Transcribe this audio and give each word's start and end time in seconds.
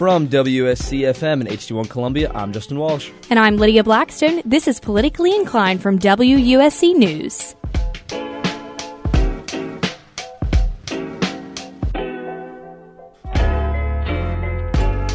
From 0.00 0.28
WSCFM 0.28 1.42
and 1.42 1.46
HD1 1.46 1.90
Columbia, 1.90 2.32
I'm 2.34 2.54
Justin 2.54 2.78
Walsh. 2.78 3.10
And 3.28 3.38
I'm 3.38 3.58
Lydia 3.58 3.84
Blackstone. 3.84 4.40
This 4.46 4.66
is 4.66 4.80
Politically 4.80 5.36
Inclined 5.36 5.82
from 5.82 5.98
WUSC 5.98 6.94
News. 6.94 7.54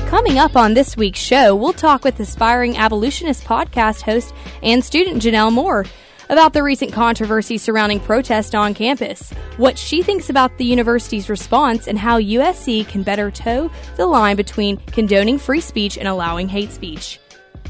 Coming 0.08 0.38
up 0.38 0.56
on 0.56 0.76
this 0.76 0.96
week's 0.96 1.20
show, 1.20 1.56
we'll 1.56 1.74
talk 1.74 2.04
with 2.04 2.20
aspiring 2.20 2.78
abolitionist 2.78 3.44
podcast 3.44 4.02
host 4.02 4.36
and 4.62 4.86
student 4.86 5.20
Janelle 5.20 5.52
Moore 5.52 5.86
about 6.30 6.54
the 6.54 6.64
recent 6.64 6.92
controversy 6.92 7.58
surrounding 7.58 8.00
protest 8.00 8.56
on 8.56 8.74
campus, 8.74 9.32
what 9.58 9.78
she 9.78 10.02
thinks 10.02 10.30
about 10.30 10.58
the 10.58 10.66
university's 10.66 11.30
response, 11.30 11.88
and 11.88 11.98
how 11.98 12.20
USC 12.20 12.88
can 12.88 13.04
better 13.04 13.32
toe 13.32 13.70
the 13.98 14.06
line 14.06 14.36
between 14.36 14.78
condoning 14.88 15.38
free 15.38 15.62
speech 15.62 15.98
and 15.98 16.08
allowing 16.08 16.48
hate 16.48 16.72
speech. 16.72 17.20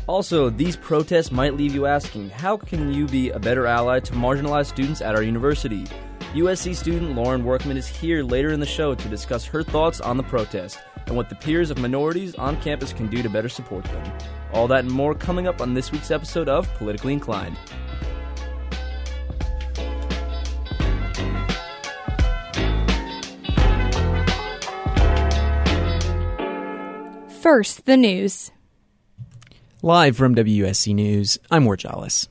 Also, 0.08 0.50
these 0.50 0.76
protests 0.76 1.32
might 1.32 1.56
leave 1.56 1.74
you 1.74 1.86
asking 1.86 2.30
how 2.30 2.58
can 2.58 2.94
you 2.94 3.08
be 3.08 3.32
a 3.32 3.40
better 3.40 3.66
ally 3.66 4.00
to 4.00 4.14
marginalized 4.14 4.68
students 4.68 5.02
at 5.02 5.16
our 5.16 5.24
university? 5.24 5.86
USC 6.34 6.76
student 6.76 7.16
Lauren 7.16 7.44
Workman 7.44 7.78
is 7.78 7.88
here 7.88 8.22
later 8.22 8.52
in 8.52 8.60
the 8.60 8.66
show 8.66 8.94
to 8.94 9.08
discuss 9.08 9.46
her 9.46 9.64
thoughts 9.64 10.02
on 10.02 10.18
the 10.18 10.24
protest 10.24 10.78
and 11.08 11.16
what 11.16 11.30
the 11.30 11.36
peers 11.36 11.72
of 11.72 11.78
minorities 11.78 12.36
on 12.36 12.60
campus 12.62 12.94
can 12.94 13.08
do 13.08 13.24
to 13.24 13.30
better 13.30 13.50
support 13.50 13.86
them. 13.86 14.18
All 14.54 14.68
that 14.68 14.84
and 14.84 14.92
more 14.92 15.16
coming 15.16 15.48
up 15.48 15.62
on 15.62 15.74
this 15.74 15.92
week's 15.92 16.12
episode 16.12 16.50
of 16.50 16.72
Politically 16.76 17.14
Inclined. 17.14 17.58
First, 27.46 27.86
the 27.86 27.96
news. 27.96 28.50
Live 29.84 30.18
from 30.18 30.34
WSC 30.34 30.96
News, 30.96 31.38
I'm 31.52 31.66
Ward 31.66 31.82
Jollis. 31.82 32.28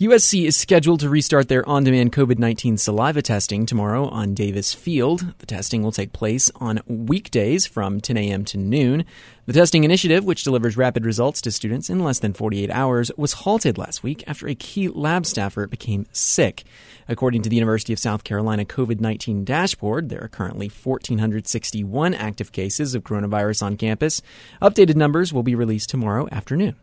USC 0.00 0.46
is 0.46 0.54
scheduled 0.54 1.00
to 1.00 1.08
restart 1.08 1.48
their 1.48 1.68
on 1.68 1.82
demand 1.82 2.12
COVID 2.12 2.38
19 2.38 2.76
saliva 2.76 3.20
testing 3.20 3.66
tomorrow 3.66 4.06
on 4.06 4.32
Davis 4.32 4.72
Field. 4.72 5.34
The 5.38 5.46
testing 5.46 5.82
will 5.82 5.90
take 5.90 6.12
place 6.12 6.52
on 6.54 6.78
weekdays 6.86 7.66
from 7.66 8.00
10 8.00 8.16
a.m. 8.16 8.44
to 8.44 8.58
noon. 8.58 9.04
The 9.46 9.52
testing 9.52 9.82
initiative, 9.82 10.24
which 10.24 10.44
delivers 10.44 10.76
rapid 10.76 11.04
results 11.04 11.40
to 11.40 11.50
students 11.50 11.90
in 11.90 11.98
less 11.98 12.20
than 12.20 12.32
48 12.32 12.70
hours, 12.70 13.10
was 13.16 13.32
halted 13.32 13.76
last 13.76 14.04
week 14.04 14.22
after 14.28 14.46
a 14.46 14.54
key 14.54 14.86
lab 14.86 15.26
staffer 15.26 15.66
became 15.66 16.06
sick. 16.12 16.62
According 17.08 17.42
to 17.42 17.48
the 17.48 17.56
University 17.56 17.92
of 17.92 17.98
South 17.98 18.22
Carolina 18.22 18.64
COVID 18.64 19.00
19 19.00 19.44
dashboard, 19.44 20.10
there 20.10 20.22
are 20.22 20.28
currently 20.28 20.68
1,461 20.68 22.14
active 22.14 22.52
cases 22.52 22.94
of 22.94 23.02
coronavirus 23.02 23.64
on 23.64 23.76
campus. 23.76 24.22
Updated 24.62 24.94
numbers 24.94 25.32
will 25.32 25.42
be 25.42 25.56
released 25.56 25.90
tomorrow 25.90 26.28
afternoon. 26.30 26.76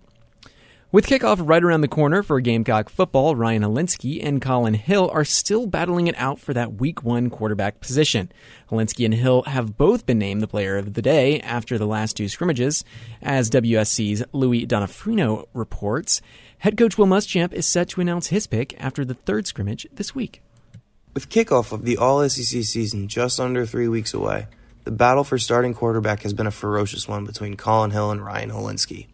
With 0.95 1.07
kickoff 1.07 1.45
right 1.45 1.61
around 1.61 1.81
the 1.81 1.89
corner 1.89 2.23
for 2.23 2.39
Gamecock 2.39 2.87
football, 2.87 3.35
Ryan 3.35 3.63
Hilinski 3.63 4.25
and 4.25 4.41
Colin 4.41 4.75
Hill 4.75 5.09
are 5.11 5.25
still 5.25 5.67
battling 5.67 6.07
it 6.07 6.15
out 6.17 6.39
for 6.39 6.53
that 6.53 6.75
week 6.75 7.03
one 7.03 7.29
quarterback 7.29 7.81
position. 7.81 8.31
Hilinski 8.71 9.03
and 9.03 9.13
Hill 9.13 9.41
have 9.41 9.75
both 9.75 10.05
been 10.05 10.19
named 10.19 10.41
the 10.41 10.47
player 10.47 10.77
of 10.77 10.93
the 10.93 11.01
day 11.01 11.41
after 11.41 11.77
the 11.77 11.85
last 11.85 12.15
two 12.15 12.29
scrimmages. 12.29 12.85
As 13.21 13.49
WSC's 13.49 14.23
Louis 14.31 14.65
D'Onofrio 14.65 15.49
reports, 15.53 16.21
head 16.59 16.77
coach 16.77 16.97
Will 16.97 17.07
Muschamp 17.07 17.51
is 17.51 17.65
set 17.65 17.89
to 17.89 17.99
announce 17.99 18.27
his 18.27 18.47
pick 18.47 18.73
after 18.81 19.03
the 19.03 19.15
third 19.15 19.47
scrimmage 19.47 19.85
this 19.91 20.15
week. 20.15 20.41
With 21.13 21.27
kickoff 21.27 21.73
of 21.73 21.83
the 21.83 21.97
All 21.97 22.25
SEC 22.29 22.63
season 22.63 23.09
just 23.09 23.37
under 23.37 23.65
three 23.65 23.89
weeks 23.89 24.13
away, 24.13 24.47
the 24.85 24.91
battle 24.91 25.25
for 25.25 25.37
starting 25.39 25.73
quarterback 25.73 26.21
has 26.21 26.31
been 26.31 26.47
a 26.47 26.51
ferocious 26.51 27.05
one 27.05 27.25
between 27.25 27.57
Colin 27.57 27.91
Hill 27.91 28.11
and 28.11 28.23
Ryan 28.23 28.51
Hilinski. 28.51 29.07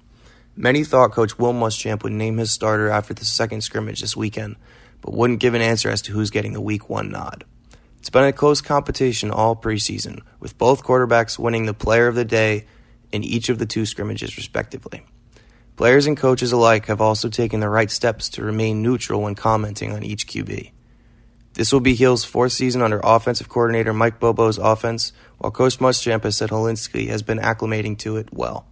Many 0.62 0.84
thought 0.84 1.12
Coach 1.12 1.40
Will 1.40 1.54
Muschamp 1.54 2.04
would 2.04 2.12
name 2.12 2.38
his 2.38 2.52
starter 2.52 2.88
after 2.88 3.16
the 3.16 3.26
second 3.26 3.62
scrimmage 3.62 4.02
this 4.02 4.16
weekend, 4.16 4.58
but 5.02 5.16
wouldn't 5.16 5.40
give 5.40 5.56
an 5.56 5.62
answer 5.64 5.90
as 5.90 6.04
to 6.04 6.12
who's 6.12 6.30
getting 6.30 6.54
the 6.54 6.62
Week 6.62 6.88
1 6.88 7.10
nod. 7.10 7.46
It's 7.98 8.12
been 8.12 8.26
a 8.26 8.32
close 8.32 8.62
competition 8.62 9.32
all 9.32 9.56
preseason, 9.56 10.22
with 10.40 10.60
both 10.60 10.84
quarterbacks 10.84 11.40
winning 11.40 11.66
the 11.66 11.74
player 11.74 12.06
of 12.06 12.14
the 12.14 12.26
day 12.26 12.68
in 13.12 13.24
each 13.24 13.50
of 13.50 13.58
the 13.58 13.66
two 13.66 13.88
scrimmages, 13.88 14.38
respectively. 14.38 15.04
Players 15.78 16.06
and 16.06 16.16
coaches 16.16 16.52
alike 16.52 16.86
have 16.86 17.02
also 17.02 17.28
taken 17.28 17.60
the 17.60 17.68
right 17.68 17.90
steps 17.90 18.30
to 18.30 18.44
remain 18.44 18.84
neutral 18.84 19.24
when 19.24 19.34
commenting 19.34 19.92
on 19.92 20.04
each 20.04 20.28
QB. 20.28 20.70
This 21.56 21.74
will 21.74 21.80
be 21.80 21.96
Hill's 21.96 22.24
fourth 22.24 22.52
season 22.52 22.84
under 22.84 23.02
offensive 23.04 23.50
coordinator 23.50 23.94
Mike 23.94 24.20
Bobo's 24.20 24.60
offense, 24.60 25.12
while 25.40 25.50
Coach 25.50 25.80
Muschamp 25.80 26.22
has 26.22 26.38
said 26.38 26.52
Hilinski 26.52 27.08
has 27.08 27.24
been 27.24 27.40
acclimating 27.40 27.98
to 27.98 28.18
it 28.18 28.32
well. 28.32 28.68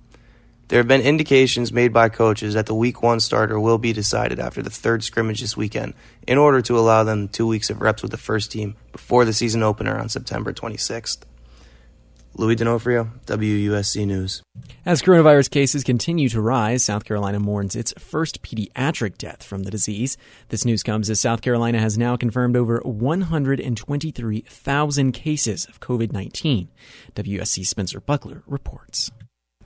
There 0.70 0.78
have 0.78 0.88
been 0.88 1.02
indications 1.02 1.74
made 1.74 1.92
by 1.92 2.08
coaches 2.10 2.54
that 2.54 2.68
the 2.68 2.76
week 2.76 3.02
one 3.02 3.22
starter 3.22 3.60
will 3.60 3.80
be 3.80 3.92
decided 3.92 4.40
after 4.40 4.62
the 4.62 4.70
third 4.70 5.04
scrimmage 5.04 5.42
this 5.42 5.58
weekend 5.58 5.96
in 6.28 6.38
order 6.38 6.62
to 6.62 6.78
allow 6.78 7.04
them 7.04 7.28
two 7.28 7.48
weeks 7.48 7.72
of 7.72 7.82
reps 7.82 8.04
with 8.04 8.12
the 8.12 8.18
first 8.18 8.52
team 8.52 8.76
before 8.92 9.26
the 9.26 9.34
season 9.34 9.64
opener 9.64 9.98
on 9.98 10.10
September 10.10 10.54
26th. 10.54 11.24
Louis 12.36 12.56
D'Onofrio, 12.56 13.10
WUSC 13.26 14.06
News. 14.06 14.44
As 14.86 15.02
coronavirus 15.02 15.50
cases 15.50 15.84
continue 15.84 16.30
to 16.30 16.40
rise, 16.40 16.84
South 16.84 17.04
Carolina 17.04 17.40
mourns 17.40 17.76
its 17.76 17.92
first 17.98 18.44
pediatric 18.44 19.18
death 19.18 19.42
from 19.42 19.64
the 19.64 19.72
disease. 19.72 20.18
This 20.50 20.66
news 20.66 20.84
comes 20.84 21.10
as 21.10 21.20
South 21.20 21.42
Carolina 21.42 21.80
has 21.80 21.98
now 21.98 22.16
confirmed 22.16 22.56
over 22.56 22.80
123,000 22.86 25.12
cases 25.14 25.66
of 25.66 25.80
COVID 25.80 26.14
19. 26.14 26.70
WSC 27.16 27.66
Spencer 27.66 28.00
Buckler 28.00 28.44
reports. 28.46 29.10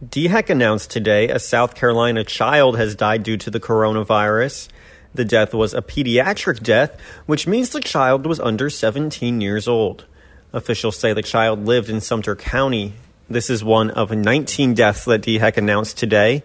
DHEC 0.09 0.50
announced 0.50 0.91
today 0.91 1.30
a 1.30 1.40
South 1.40 1.75
Carolina 1.75 2.25
child 2.25 2.78
has 2.78 2.94
died 2.94 3.24
due 3.24 3.38
to 3.38 3.50
the 3.50 3.59
coronavirus. 3.59 4.68
The 5.14 5.24
death 5.24 5.53
was 5.53 5.74
a 5.74 5.81
pediatric 5.81 6.62
death, 6.62 7.00
which 7.25 7.47
means 7.47 7.69
the 7.69 7.80
child 7.80 8.25
was 8.25 8.41
under 8.41 8.69
17 8.69 9.40
years 9.40 9.66
old. 9.66 10.03
Officials 10.52 10.97
say 10.97 11.14
the 11.14 11.22
child 11.22 11.66
lived 11.66 11.90
in 11.90 12.02
Sumter 12.02 12.36
County. 12.36 12.96
This 13.30 13.50
is 13.50 13.64
one 13.64 13.91
of 13.91 14.12
19 14.12 14.74
deaths 14.74 15.06
that 15.06 15.22
DHEC 15.22 15.56
announced 15.56 15.97
today. 15.97 16.44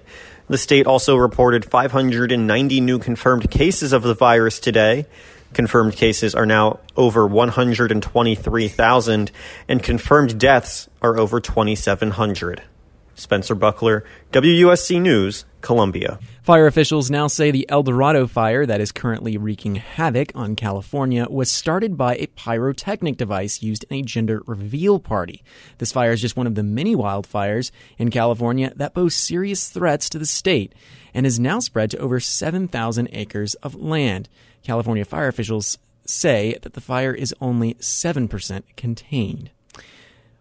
The 0.49 0.59
state 0.59 0.87
also 0.87 1.17
reported 1.17 1.65
590 1.65 2.81
new 2.81 3.01
confirmed 3.01 3.51
cases 3.51 3.93
of 3.93 4.05
the 4.05 4.15
virus 4.15 4.61
today. 4.61 5.07
Confirmed 5.53 5.95
cases 5.95 6.37
are 6.37 6.47
now 6.47 6.79
over 6.97 7.27
123,000, 7.27 9.33
and 9.67 9.83
confirmed 9.83 10.39
deaths 10.39 10.89
are 11.03 11.19
over 11.19 11.41
2,700. 11.41 12.63
Spencer 13.19 13.55
Buckler, 13.55 14.05
WUSC 14.33 15.01
News, 15.01 15.45
Columbia. 15.61 16.19
Fire 16.43 16.67
officials 16.67 17.11
now 17.11 17.27
say 17.27 17.51
the 17.51 17.69
El 17.69 17.83
Dorado 17.83 18.27
fire 18.27 18.65
that 18.65 18.81
is 18.81 18.93
currently 18.93 19.37
wreaking 19.37 19.75
havoc 19.75 20.31
on 20.35 20.55
California 20.55 21.27
was 21.29 21.51
started 21.51 21.97
by 21.97 22.15
a 22.17 22.29
pyrotechnic 22.29 23.17
device 23.17 23.61
used 23.61 23.85
in 23.91 23.97
a 23.97 24.03
gender 24.03 24.43
reveal 24.47 25.01
party. 25.01 25.43
This 25.79 25.93
fire 25.93 26.13
is 26.13 26.21
just 26.21 26.37
one 26.37 26.47
of 26.47 26.55
the 26.55 26.63
many 26.63 26.95
wildfires 26.95 27.71
in 27.99 28.11
California 28.11 28.73
that 28.77 28.95
pose 28.95 29.15
serious 29.15 29.69
threats 29.69 30.09
to 30.11 30.19
the 30.19 30.27
state 30.27 30.75
and 31.13 31.27
has 31.27 31.41
now 31.41 31.59
spread 31.59 31.91
to 31.91 31.99
over 31.99 32.21
7,000 32.21 33.09
acres 33.13 33.55
of 33.57 33.75
land. 33.75 34.29
California 34.63 35.05
fire 35.05 35.29
officials 35.29 35.79
say 36.07 36.57
that 36.63 36.75
the 36.75 36.81
fire 36.81 37.13
is 37.13 37.35
only 37.41 37.75
7% 37.75 38.63
contained. 38.77 39.51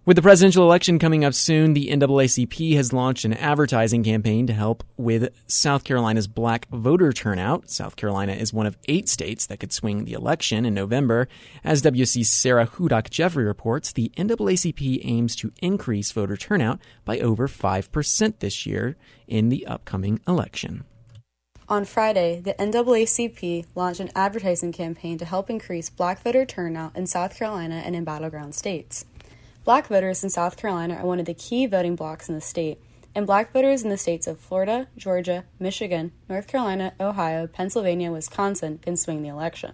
With 0.08 0.16
the 0.16 0.22
presidential 0.22 0.64
election 0.64 1.00
coming 1.00 1.26
up 1.26 1.34
soon, 1.34 1.74
the 1.74 1.90
NAACP 1.90 2.78
has 2.78 2.94
launched 2.94 3.26
an 3.26 3.34
advertising 3.34 4.06
campaign 4.06 4.48
to 4.48 4.54
help 4.54 4.86
with 4.96 5.34
South 5.48 5.84
Carolina's 5.84 6.30
black 6.30 6.66
voter 6.70 7.12
turnout. 7.12 7.70
South 7.70 7.98
Carolina 7.98 8.32
is 8.32 8.54
one 8.54 8.66
of 8.66 8.78
eight 8.88 9.10
states 9.10 9.46
that 9.48 9.60
could 9.60 9.74
swing 9.74 10.06
the 10.06 10.14
election 10.14 10.66
in 10.66 10.74
November. 10.74 11.28
As 11.62 11.82
WC's 11.82 12.30
Sarah 12.30 12.68
Hudak 12.68 13.10
Jeffrey 13.10 13.44
reports, 13.44 13.92
the 13.92 14.10
NAACP 14.16 15.02
aims 15.04 15.36
to 15.36 15.52
increase 15.62 16.14
voter 16.14 16.38
turnout 16.38 16.80
by 17.04 17.20
over 17.20 17.50
5% 17.50 18.40
this 18.40 18.66
year 18.66 18.96
in 19.28 19.50
the 19.50 19.68
upcoming 19.68 20.22
election. 20.26 20.86
On 21.68 21.84
Friday, 21.84 22.40
the 22.40 22.54
NAACP 22.54 23.66
launched 23.76 24.00
an 24.00 24.12
advertising 24.16 24.72
campaign 24.72 25.18
to 25.18 25.26
help 25.26 25.50
increase 25.50 25.90
black 25.90 26.24
voter 26.24 26.46
turnout 26.46 26.96
in 26.96 27.08
South 27.08 27.38
Carolina 27.38 27.82
and 27.84 27.94
in 27.94 28.06
battleground 28.06 28.56
states. 28.56 29.04
Black 29.68 29.88
voters 29.88 30.24
in 30.24 30.30
South 30.30 30.56
Carolina 30.56 30.96
are 30.96 31.06
one 31.06 31.20
of 31.20 31.26
the 31.26 31.34
key 31.34 31.66
voting 31.66 31.98
blocs 31.98 32.30
in 32.30 32.36
the 32.36 32.40
state, 32.40 32.80
and 33.14 33.28
black 33.28 33.52
voters 33.52 33.84
in 33.84 33.90
the 33.90 33.98
states 33.98 34.26
of 34.26 34.40
Florida, 34.40 34.88
Georgia, 34.96 35.44
Michigan, 35.60 36.14
North 36.30 36.48
Carolina, 36.48 36.94
Ohio, 37.02 37.48
Pennsylvania, 37.48 38.10
Wisconsin 38.10 38.78
can 38.78 38.96
swing 38.96 39.22
the 39.22 39.28
election. 39.28 39.74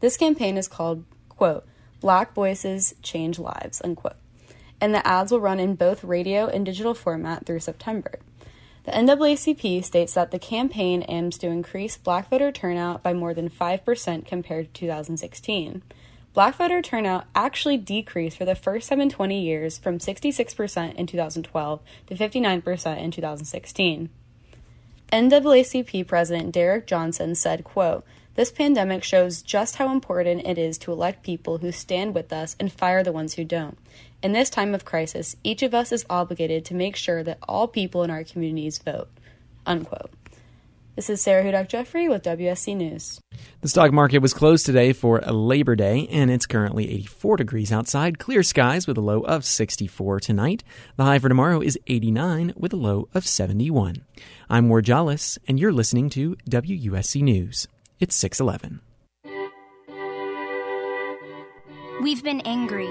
This 0.00 0.18
campaign 0.18 0.58
is 0.58 0.68
called, 0.68 1.06
quote, 1.30 1.66
Black 2.00 2.34
Voices 2.34 2.94
Change 3.00 3.38
Lives, 3.38 3.80
unquote, 3.82 4.16
and 4.82 4.94
the 4.94 5.06
ads 5.08 5.32
will 5.32 5.40
run 5.40 5.60
in 5.60 5.76
both 5.76 6.04
radio 6.04 6.46
and 6.48 6.66
digital 6.66 6.92
format 6.92 7.46
through 7.46 7.60
September. 7.60 8.18
The 8.84 8.92
NAACP 8.92 9.82
states 9.82 10.12
that 10.12 10.30
the 10.30 10.38
campaign 10.38 11.06
aims 11.08 11.38
to 11.38 11.46
increase 11.46 11.96
black 11.96 12.28
voter 12.28 12.52
turnout 12.52 13.02
by 13.02 13.14
more 13.14 13.32
than 13.32 13.48
5% 13.48 14.26
compared 14.26 14.74
to 14.74 14.80
2016. 14.80 15.82
Black 16.32 16.56
voter 16.56 16.80
turnout 16.82 17.26
actually 17.34 17.76
decreased 17.76 18.38
for 18.38 18.44
the 18.44 18.54
first 18.54 18.88
time 18.88 19.00
in 19.00 19.10
20 19.10 19.40
years 19.40 19.78
from 19.78 19.98
66% 19.98 20.94
in 20.94 21.06
2012 21.06 21.80
to 22.06 22.14
59% 22.14 22.98
in 22.98 23.10
2016. 23.10 24.10
NAACP 25.12 26.06
President 26.06 26.52
Derrick 26.52 26.86
Johnson 26.86 27.34
said, 27.34 27.64
quote, 27.64 28.04
this 28.36 28.52
pandemic 28.52 29.02
shows 29.02 29.42
just 29.42 29.76
how 29.76 29.92
important 29.92 30.46
it 30.46 30.56
is 30.56 30.78
to 30.78 30.92
elect 30.92 31.24
people 31.24 31.58
who 31.58 31.72
stand 31.72 32.14
with 32.14 32.32
us 32.32 32.54
and 32.60 32.72
fire 32.72 33.02
the 33.02 33.12
ones 33.12 33.34
who 33.34 33.44
don't. 33.44 33.76
In 34.22 34.32
this 34.32 34.48
time 34.50 34.74
of 34.74 34.84
crisis, 34.84 35.36
each 35.42 35.62
of 35.62 35.74
us 35.74 35.90
is 35.90 36.06
obligated 36.08 36.64
to 36.66 36.74
make 36.74 36.94
sure 36.94 37.24
that 37.24 37.38
all 37.48 37.66
people 37.66 38.04
in 38.04 38.10
our 38.10 38.22
communities 38.22 38.78
vote. 38.78 39.08
Unquote. 39.66 40.10
This 40.96 41.08
is 41.08 41.22
Sarah 41.22 41.44
Hudak 41.44 41.68
Jeffrey 41.68 42.08
with 42.08 42.22
WSC 42.24 42.76
News. 42.76 43.20
The 43.60 43.68
stock 43.68 43.92
market 43.92 44.18
was 44.18 44.34
closed 44.34 44.66
today 44.66 44.92
for 44.92 45.20
a 45.22 45.32
Labor 45.32 45.76
Day, 45.76 46.08
and 46.10 46.30
it's 46.30 46.46
currently 46.46 46.90
84 46.90 47.36
degrees 47.36 47.72
outside. 47.72 48.18
Clear 48.18 48.42
skies 48.42 48.86
with 48.86 48.98
a 48.98 49.00
low 49.00 49.20
of 49.20 49.44
64 49.44 50.20
tonight. 50.20 50.64
The 50.96 51.04
high 51.04 51.20
for 51.20 51.28
tomorrow 51.28 51.60
is 51.60 51.78
89 51.86 52.54
with 52.56 52.72
a 52.72 52.76
low 52.76 53.08
of 53.14 53.26
71. 53.26 54.04
I'm 54.50 54.68
Ward 54.68 54.84
Jollis, 54.84 55.38
and 55.46 55.60
you're 55.60 55.72
listening 55.72 56.10
to 56.10 56.36
WUSC 56.50 57.22
News. 57.22 57.68
It's 58.00 58.16
611. 58.16 58.80
We've 62.02 62.24
been 62.24 62.40
angry. 62.42 62.90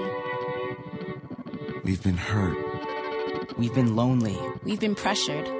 We've 1.84 2.02
been 2.02 2.16
hurt. 2.16 3.58
We've 3.58 3.74
been 3.74 3.94
lonely. 3.94 4.38
We've 4.64 4.80
been 4.80 4.94
pressured. 4.94 5.59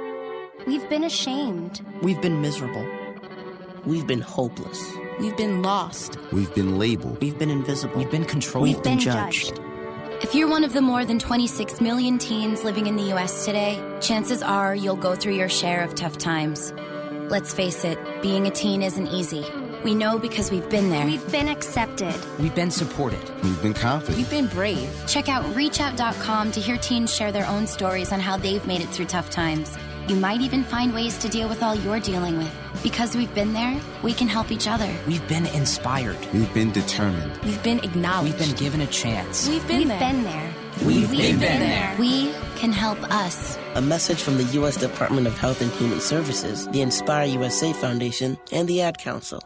We've 0.67 0.89
been 0.89 1.05
ashamed. 1.05 1.81
We've 2.03 2.21
been 2.21 2.41
miserable. 2.41 2.87
We've 3.85 4.07
been 4.07 4.21
hopeless. 4.21 4.81
We've 5.19 5.37
been 5.37 5.63
lost. 5.63 6.19
We've 6.33 6.55
been 6.55 6.79
labeled. 6.79 7.21
We've 7.21 7.39
been 7.39 7.51
invisible. 7.51 7.97
We've 7.97 8.11
been 8.11 8.25
controlled. 8.25 8.69
We've 8.69 8.83
been 8.83 8.99
judged. 8.99 9.59
If 10.23 10.35
you're 10.35 10.49
one 10.49 10.65
of 10.65 10.73
the 10.73 10.83
more 10.83 11.05
than 11.05 11.19
26 11.19 11.81
million 11.81 12.19
teens 12.19 12.63
living 12.63 12.87
in 12.87 12.97
the 12.97 13.05
U.S. 13.05 13.45
today, 13.45 13.83
chances 14.01 14.43
are 14.43 14.75
you'll 14.75 14.97
go 14.97 15.15
through 15.15 15.35
your 15.35 15.49
share 15.49 15.83
of 15.83 15.95
tough 15.95 16.19
times. 16.19 16.73
Let's 17.31 17.55
face 17.55 17.85
it, 17.85 17.99
being 18.23 18.47
a 18.47 18.51
teen 18.51 18.83
isn't 18.83 19.09
easy. 19.09 19.45
We 19.83 19.95
know 19.95 20.19
because 20.19 20.51
we've 20.51 20.69
been 20.69 20.91
there. 20.91 21.07
We've 21.07 21.33
been 21.33 21.49
accepted. 21.49 22.15
We've 22.39 22.55
been 22.55 22.71
supported. 22.71 23.23
We've 23.43 23.63
been 23.63 23.73
confident. 23.73 24.19
We've 24.19 24.31
been 24.31 24.47
brave. 24.49 24.91
Check 25.07 25.31
out 25.31 25.43
reachout.com 25.55 26.53
to 26.53 26.61
hear 26.61 26.77
teens 26.77 27.15
share 27.15 27.33
their 27.33 27.47
own 27.47 27.67
stories 27.67 28.13
on 28.13 28.21
how 28.21 28.37
they've 28.37 28.67
made 28.67 28.83
it 28.83 28.89
through 28.91 29.07
tough 29.07 29.31
times. 29.31 29.75
You 30.11 30.17
might 30.17 30.41
even 30.41 30.65
find 30.65 30.93
ways 30.93 31.17
to 31.19 31.29
deal 31.29 31.49
with 31.49 31.63
all 31.63 31.73
you're 31.73 32.01
dealing 32.01 32.37
with. 32.37 32.53
Because 32.83 33.15
we've 33.15 33.33
been 33.33 33.53
there, 33.53 33.81
we 34.03 34.13
can 34.13 34.27
help 34.27 34.51
each 34.51 34.67
other. 34.67 34.93
We've 35.07 35.27
been 35.29 35.47
inspired. 35.47 36.19
We've 36.33 36.53
been 36.53 36.73
determined. 36.73 37.41
We've 37.45 37.63
been 37.63 37.79
acknowledged. 37.79 38.37
We've 38.37 38.49
been 38.49 38.57
given 38.57 38.81
a 38.81 38.89
chance. 38.89 39.49
We've 39.49 39.65
been 39.69 39.79
We've 39.79 39.89
there. 39.89 40.01
been 40.01 40.25
there. 40.25 40.55
We've, 40.85 41.11
We've 41.13 41.39
been 41.39 41.39
there. 41.39 41.95
We 41.97 42.33
can 42.57 42.73
help 42.73 43.01
us. 43.13 43.57
A 43.77 43.81
message 43.81 44.21
from 44.21 44.37
the 44.37 44.43
U.S. 44.59 44.77
Department 44.77 45.29
of 45.29 45.39
Health 45.39 45.61
and 45.61 45.71
Human 45.75 46.01
Services, 46.01 46.67
the 46.71 46.81
Inspire 46.81 47.27
USA 47.27 47.73
Foundation, 47.73 48.37
and 48.51 48.67
the 48.67 48.83
Ad 48.83 48.99
Council. 48.99 49.41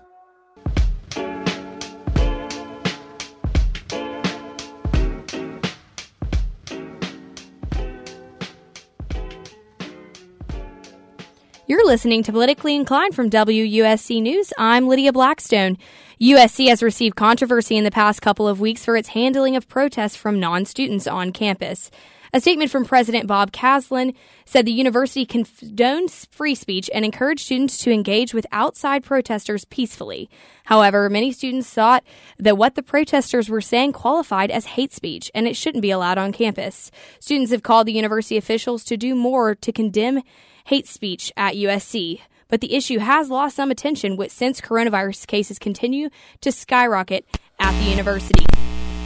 You're 11.67 11.87
listening 11.87 12.23
to 12.25 12.33
Politically 12.33 12.77
Inclined 12.77 13.15
from 13.15 13.31
WUSC 13.31 14.21
News. 14.21 14.53
I'm 14.59 14.87
Lydia 14.87 15.15
Blackstone. 15.15 15.79
USC 16.21 16.69
has 16.69 16.83
received 16.83 17.17
controversy 17.17 17.79
in 17.79 17.85
the 17.85 17.91
past 17.91 18.21
couple 18.21 18.47
of 18.47 18.61
weeks 18.61 18.85
for 18.85 18.99
its 18.99 19.09
handling 19.09 19.57
of 19.57 19.67
protests 19.67 20.15
from 20.15 20.39
non 20.39 20.67
students 20.67 21.07
on 21.07 21.33
campus. 21.33 21.91
A 22.35 22.41
statement 22.41 22.71
from 22.71 22.85
President 22.85 23.27
Bob 23.27 23.51
Caslen 23.51 24.15
said 24.45 24.67
the 24.67 24.73
university 24.73 25.25
condones 25.25 26.29
free 26.31 26.55
speech 26.55 26.91
and 26.93 27.03
encouraged 27.03 27.47
students 27.47 27.79
to 27.79 27.91
engage 27.91 28.35
with 28.35 28.45
outside 28.53 29.03
protesters 29.03 29.65
peacefully. 29.65 30.29
However, 30.65 31.09
many 31.09 31.33
students 31.33 31.71
thought 31.71 32.05
that 32.39 32.59
what 32.59 32.75
the 32.75 32.83
protesters 32.83 33.49
were 33.49 33.63
saying 33.63 33.93
qualified 33.93 34.51
as 34.51 34.67
hate 34.67 34.93
speech 34.93 35.31
and 35.35 35.47
it 35.47 35.57
shouldn't 35.57 35.81
be 35.81 35.91
allowed 35.91 36.19
on 36.19 36.33
campus. 36.33 36.91
Students 37.21 37.53
have 37.53 37.63
called 37.63 37.87
the 37.87 37.95
university 37.95 38.37
officials 38.37 38.85
to 38.85 38.99
do 38.99 39.15
more 39.15 39.55
to 39.55 39.73
condemn 39.73 40.21
hate 40.65 40.87
speech 40.87 41.33
at 41.37 41.55
USC. 41.55 42.21
But 42.49 42.61
the 42.61 42.75
issue 42.75 42.99
has 42.99 43.31
lost 43.31 43.57
some 43.57 43.71
attention 43.71 44.19
since 44.29 44.61
coronavirus 44.61 45.27
cases 45.27 45.59
continue 45.59 46.11
to 46.41 46.53
skyrocket 46.53 47.27
at 47.59 47.73
the 47.79 47.91
university. 47.91 48.45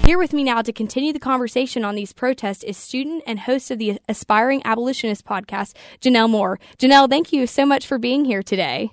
Here 0.04 0.18
with 0.18 0.32
me 0.32 0.42
now 0.42 0.62
to 0.62 0.72
continue 0.72 1.12
the 1.12 1.18
conversation 1.18 1.84
on 1.84 1.94
these 1.94 2.14
protests 2.14 2.64
is 2.64 2.78
student 2.78 3.22
and 3.26 3.40
host 3.40 3.70
of 3.70 3.78
the 3.78 4.00
Aspiring 4.08 4.62
Abolitionist 4.64 5.26
podcast, 5.26 5.74
Janelle 6.00 6.30
Moore. 6.30 6.58
Janelle, 6.78 7.10
thank 7.10 7.32
you 7.32 7.46
so 7.46 7.66
much 7.66 7.86
for 7.86 7.98
being 7.98 8.24
here 8.24 8.42
today. 8.42 8.90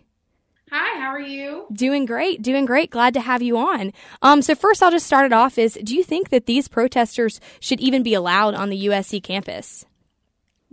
Hi, 0.72 1.00
how 1.00 1.08
are 1.08 1.22
you? 1.22 1.68
Doing 1.72 2.06
great, 2.06 2.42
doing 2.42 2.66
great. 2.66 2.90
Glad 2.90 3.14
to 3.14 3.22
have 3.22 3.42
you 3.42 3.58
on. 3.58 3.94
Um, 4.22 4.42
so 4.42 4.56
first, 4.56 4.84
I'll 4.84 4.92
just 4.92 5.06
start 5.06 5.26
it 5.26 5.32
off. 5.32 5.58
Is 5.58 5.80
do 5.84 5.96
you 5.96 6.04
think 6.04 6.30
that 6.32 6.48
these 6.48 6.68
protesters 6.68 7.40
should 7.62 7.80
even 7.80 8.04
be 8.04 8.14
allowed 8.14 8.56
on 8.56 8.70
the 8.70 8.88
USC 8.88 9.24
campus? 9.24 9.86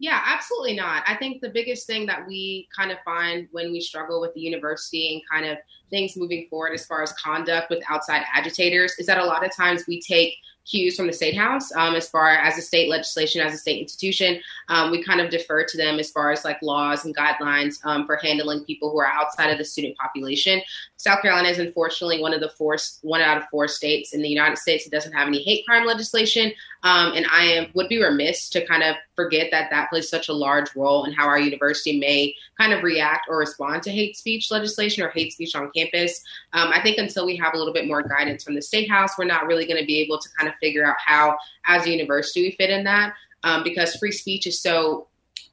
Yeah, 0.02 0.20
absolutely 0.26 0.74
not. 0.74 1.04
I 1.06 1.14
think 1.14 1.40
the 1.40 1.48
biggest 1.48 1.86
thing 1.86 2.06
that 2.06 2.26
we 2.26 2.68
kind 2.76 2.90
of 2.90 2.98
find 3.04 3.46
when 3.52 3.70
we 3.70 3.80
struggle 3.80 4.20
with 4.20 4.34
the 4.34 4.40
university 4.40 5.12
and 5.12 5.22
kind 5.30 5.48
of 5.48 5.58
things 5.90 6.16
moving 6.16 6.48
forward 6.50 6.72
as 6.74 6.84
far 6.84 7.04
as 7.04 7.12
conduct 7.12 7.70
with 7.70 7.84
outside 7.88 8.24
agitators 8.34 8.94
is 8.98 9.06
that 9.06 9.18
a 9.18 9.24
lot 9.24 9.46
of 9.46 9.54
times 9.54 9.84
we 9.86 10.00
take 10.00 10.34
cues 10.64 10.96
from 10.96 11.06
the 11.06 11.12
state 11.12 11.36
house 11.36 11.70
um, 11.76 11.94
as 11.94 12.08
far 12.08 12.30
as 12.30 12.56
the 12.56 12.62
state 12.62 12.88
legislation 12.88 13.40
as 13.40 13.54
a 13.54 13.56
state 13.56 13.80
institution. 13.80 14.40
Um, 14.68 14.90
we 14.90 15.04
kind 15.04 15.20
of 15.20 15.30
defer 15.30 15.64
to 15.64 15.76
them 15.76 16.00
as 16.00 16.10
far 16.10 16.32
as 16.32 16.44
like 16.44 16.60
laws 16.62 17.04
and 17.04 17.16
guidelines 17.16 17.84
um, 17.84 18.04
for 18.04 18.16
handling 18.16 18.64
people 18.64 18.90
who 18.90 18.98
are 18.98 19.06
outside 19.06 19.50
of 19.50 19.58
the 19.58 19.64
student 19.64 19.96
population. 19.98 20.62
South 20.96 21.22
carolina 21.22 21.48
is 21.48 21.58
unfortunately 21.58 22.20
one 22.20 22.32
of 22.34 22.40
the 22.40 22.48
four 22.50 22.76
one 23.02 23.20
out 23.20 23.36
of 23.36 23.44
four 23.50 23.66
states 23.66 24.14
in 24.14 24.22
the 24.22 24.28
united 24.28 24.56
states 24.56 24.84
that 24.84 24.90
doesn't 24.90 25.12
have 25.12 25.26
any 25.26 25.42
hate 25.42 25.66
crime 25.66 25.84
legislation 25.84 26.52
um, 26.82 27.12
and 27.14 27.26
i 27.30 27.44
am 27.44 27.66
would 27.74 27.88
be 27.88 28.02
remiss 28.02 28.48
to 28.48 28.64
kind 28.66 28.82
of 28.82 28.96
forget 29.16 29.48
that 29.50 29.70
that 29.70 29.88
plays 29.90 30.08
such 30.08 30.28
a 30.28 30.32
large 30.32 30.74
role 30.74 31.04
in 31.04 31.12
how 31.12 31.26
our 31.26 31.38
university 31.38 31.98
may 31.98 32.34
kind 32.58 32.72
of 32.72 32.82
react 32.82 33.26
or 33.28 33.38
respond 33.38 33.82
to 33.82 33.90
hate 33.90 34.16
speech 34.16 34.50
legislation 34.50 35.02
or 35.02 35.10
hate 35.10 35.32
speech 35.32 35.54
on 35.54 35.70
campus. 35.74 36.22
Um, 36.52 36.68
i 36.72 36.80
think 36.80 36.98
until 36.98 37.26
we 37.26 37.36
have 37.36 37.54
a 37.54 37.58
little 37.58 37.74
bit 37.74 37.86
more 37.86 38.02
guidance 38.02 38.44
from 38.44 38.54
the 38.54 38.62
state 38.62 38.90
house 38.90 39.12
we're 39.18 39.24
not 39.24 39.46
really 39.46 39.66
going 39.66 39.80
to 39.80 39.86
be 39.86 40.00
able 40.00 40.18
to 40.18 40.28
kind 40.36 40.48
of 40.48 40.54
figure 40.60 40.84
out 40.84 40.96
how, 41.04 41.36
as 41.66 41.86
a 41.86 41.90
university, 41.90 42.42
we 42.42 42.50
fit 42.52 42.70
in 42.70 42.84
that. 42.84 43.14
Um, 43.44 43.64
because 43.64 43.96
free 43.96 44.12
speech 44.12 44.46
is 44.46 44.60
so 44.60 45.08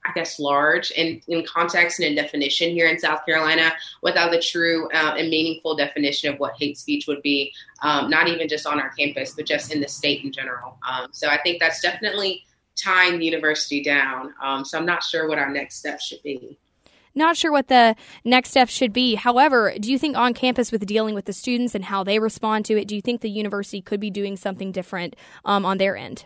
I 0.05 0.11
guess, 0.13 0.39
large 0.39 0.91
and 0.97 1.21
in 1.27 1.45
context 1.45 1.99
and 1.99 2.07
in 2.07 2.15
definition 2.15 2.71
here 2.71 2.87
in 2.87 2.97
South 2.97 3.25
Carolina 3.25 3.73
without 4.01 4.31
the 4.31 4.39
true 4.39 4.89
uh, 4.93 5.15
and 5.17 5.29
meaningful 5.29 5.75
definition 5.75 6.33
of 6.33 6.39
what 6.39 6.53
hate 6.57 6.77
speech 6.77 7.05
would 7.07 7.21
be, 7.21 7.53
um, 7.81 8.09
not 8.09 8.27
even 8.27 8.47
just 8.47 8.65
on 8.65 8.79
our 8.79 8.89
campus, 8.91 9.33
but 9.35 9.45
just 9.45 9.73
in 9.73 9.81
the 9.81 9.87
state 9.87 10.23
in 10.23 10.31
general. 10.31 10.77
Um, 10.89 11.09
so 11.11 11.27
I 11.27 11.37
think 11.41 11.59
that's 11.59 11.81
definitely 11.81 12.43
tying 12.75 13.19
the 13.19 13.25
university 13.25 13.83
down. 13.83 14.33
Um, 14.41 14.63
so 14.63 14.77
I'm 14.77 14.85
not 14.85 15.03
sure 15.03 15.27
what 15.27 15.37
our 15.37 15.49
next 15.49 15.75
step 15.75 15.99
should 15.99 16.23
be. 16.23 16.57
Not 17.15 17.35
sure 17.35 17.51
what 17.51 17.67
the 17.67 17.95
next 18.23 18.51
step 18.51 18.69
should 18.69 18.93
be. 18.93 19.15
However, 19.15 19.73
do 19.79 19.91
you 19.91 19.99
think 19.99 20.15
on 20.15 20.33
campus 20.33 20.71
with 20.71 20.85
dealing 20.85 21.15
with 21.15 21.25
the 21.25 21.33
students 21.33 21.75
and 21.75 21.85
how 21.85 22.03
they 22.03 22.19
respond 22.19 22.65
to 22.65 22.79
it, 22.79 22.87
do 22.87 22.95
you 22.95 23.01
think 23.01 23.21
the 23.21 23.29
university 23.29 23.81
could 23.81 23.99
be 23.99 24.09
doing 24.09 24.37
something 24.37 24.71
different 24.71 25.15
um, 25.43 25.65
on 25.65 25.79
their 25.79 25.97
end? 25.97 26.25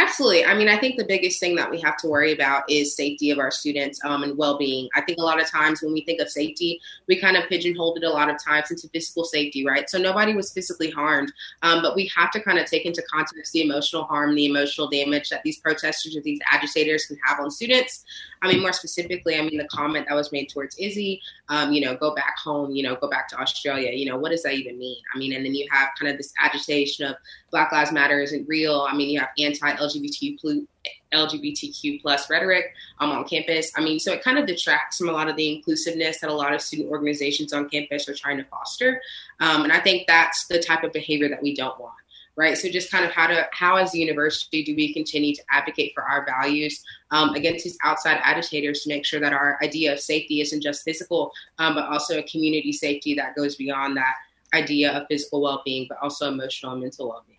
Absolutely. 0.00 0.46
I 0.46 0.54
mean, 0.54 0.68
I 0.68 0.78
think 0.78 0.96
the 0.96 1.04
biggest 1.04 1.40
thing 1.40 1.54
that 1.56 1.70
we 1.70 1.78
have 1.82 1.98
to 1.98 2.08
worry 2.08 2.32
about 2.32 2.62
is 2.70 2.96
safety 2.96 3.30
of 3.30 3.38
our 3.38 3.50
students 3.50 4.00
um, 4.02 4.22
and 4.22 4.34
well 4.34 4.56
being. 4.56 4.88
I 4.94 5.02
think 5.02 5.18
a 5.18 5.22
lot 5.22 5.38
of 5.42 5.46
times 5.46 5.82
when 5.82 5.92
we 5.92 6.00
think 6.06 6.22
of 6.22 6.30
safety, 6.30 6.80
we 7.06 7.20
kind 7.20 7.36
of 7.36 7.46
pigeonholed 7.50 7.98
it 7.98 8.04
a 8.04 8.08
lot 8.08 8.30
of 8.30 8.42
times 8.42 8.70
into 8.70 8.88
physical 8.88 9.24
safety, 9.24 9.62
right? 9.66 9.90
So 9.90 9.98
nobody 9.98 10.32
was 10.32 10.54
physically 10.54 10.90
harmed, 10.90 11.30
um, 11.60 11.82
but 11.82 11.94
we 11.94 12.10
have 12.16 12.30
to 12.30 12.40
kind 12.42 12.58
of 12.58 12.64
take 12.64 12.86
into 12.86 13.02
context 13.12 13.52
the 13.52 13.60
emotional 13.60 14.04
harm, 14.04 14.34
the 14.34 14.46
emotional 14.46 14.88
damage 14.88 15.28
that 15.28 15.42
these 15.44 15.58
protesters 15.58 16.16
or 16.16 16.22
these 16.22 16.40
agitators 16.50 17.04
can 17.04 17.18
have 17.26 17.38
on 17.38 17.50
students. 17.50 18.06
I 18.42 18.48
mean, 18.48 18.60
more 18.60 18.72
specifically, 18.72 19.36
I 19.36 19.42
mean, 19.42 19.58
the 19.58 19.68
comment 19.68 20.06
that 20.08 20.14
was 20.14 20.32
made 20.32 20.48
towards 20.48 20.76
Izzy, 20.78 21.20
um, 21.48 21.72
you 21.72 21.80
know, 21.82 21.94
go 21.94 22.14
back 22.14 22.38
home, 22.38 22.70
you 22.70 22.82
know, 22.82 22.96
go 22.96 23.08
back 23.08 23.28
to 23.28 23.40
Australia, 23.40 23.92
you 23.92 24.06
know, 24.06 24.16
what 24.16 24.30
does 24.30 24.42
that 24.44 24.54
even 24.54 24.78
mean? 24.78 24.96
I 25.14 25.18
mean, 25.18 25.34
and 25.34 25.44
then 25.44 25.54
you 25.54 25.66
have 25.70 25.90
kind 25.98 26.10
of 26.10 26.16
this 26.16 26.32
agitation 26.40 27.06
of 27.06 27.16
Black 27.50 27.70
Lives 27.70 27.92
Matter 27.92 28.20
isn't 28.20 28.48
real. 28.48 28.86
I 28.90 28.96
mean, 28.96 29.10
you 29.10 29.20
have 29.20 29.30
anti 29.38 29.72
LGBTQ 29.72 30.66
LGBTQ 31.12 32.00
plus 32.00 32.30
rhetoric 32.30 32.72
um, 33.00 33.10
on 33.10 33.24
campus. 33.24 33.72
I 33.76 33.82
mean, 33.82 33.98
so 33.98 34.12
it 34.12 34.22
kind 34.22 34.38
of 34.38 34.46
detracts 34.46 34.96
from 34.96 35.08
a 35.08 35.12
lot 35.12 35.28
of 35.28 35.36
the 35.36 35.52
inclusiveness 35.52 36.20
that 36.20 36.30
a 36.30 36.34
lot 36.34 36.54
of 36.54 36.62
student 36.62 36.88
organizations 36.88 37.52
on 37.52 37.68
campus 37.68 38.08
are 38.08 38.14
trying 38.14 38.38
to 38.38 38.44
foster. 38.44 39.02
Um, 39.40 39.64
and 39.64 39.72
I 39.72 39.80
think 39.80 40.06
that's 40.06 40.46
the 40.46 40.62
type 40.62 40.84
of 40.84 40.92
behavior 40.92 41.28
that 41.28 41.42
we 41.42 41.54
don't 41.54 41.78
want 41.80 41.94
right? 42.40 42.56
So 42.56 42.70
just 42.70 42.90
kind 42.90 43.04
of 43.04 43.10
how 43.10 43.26
to 43.26 43.46
how 43.52 43.76
as 43.76 43.94
a 43.94 43.98
university 43.98 44.64
do 44.64 44.74
we 44.74 44.94
continue 44.94 45.34
to 45.34 45.42
advocate 45.50 45.92
for 45.94 46.02
our 46.02 46.24
values 46.24 46.82
um, 47.10 47.34
against 47.34 47.64
these 47.64 47.76
outside 47.84 48.18
agitators 48.24 48.80
to 48.82 48.88
make 48.88 49.04
sure 49.04 49.20
that 49.20 49.34
our 49.34 49.58
idea 49.62 49.92
of 49.92 50.00
safety 50.00 50.40
isn't 50.40 50.62
just 50.62 50.82
physical, 50.82 51.32
um, 51.58 51.74
but 51.74 51.84
also 51.84 52.18
a 52.18 52.22
community 52.22 52.72
safety 52.72 53.14
that 53.14 53.36
goes 53.36 53.56
beyond 53.56 53.96
that. 53.98 54.14
idea 54.54 54.92
of 54.92 55.06
physical 55.08 55.40
well-being, 55.40 55.86
but 55.88 55.98
also 56.02 56.28
emotional 56.28 56.72
and 56.72 56.80
mental 56.80 57.08
well-being. 57.08 57.38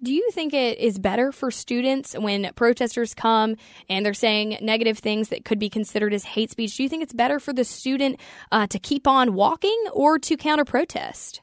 Do 0.00 0.14
you 0.14 0.30
think 0.30 0.54
it 0.54 0.78
is 0.78 0.96
better 0.98 1.32
for 1.32 1.50
students 1.50 2.14
when 2.16 2.52
protesters 2.54 3.14
come 3.14 3.56
and 3.88 4.06
they're 4.06 4.14
saying 4.14 4.58
negative 4.62 4.98
things 4.98 5.30
that 5.30 5.44
could 5.44 5.58
be 5.58 5.68
considered 5.68 6.14
as 6.14 6.22
hate 6.24 6.52
speech? 6.52 6.76
Do 6.76 6.84
you 6.84 6.88
think 6.88 7.02
it's 7.02 7.12
better 7.12 7.40
for 7.40 7.52
the 7.52 7.64
student 7.64 8.20
uh, 8.52 8.68
to 8.68 8.78
keep 8.78 9.08
on 9.08 9.34
walking 9.34 9.76
or 9.92 10.18
to 10.20 10.36
counter 10.36 10.64
protest? 10.64 11.42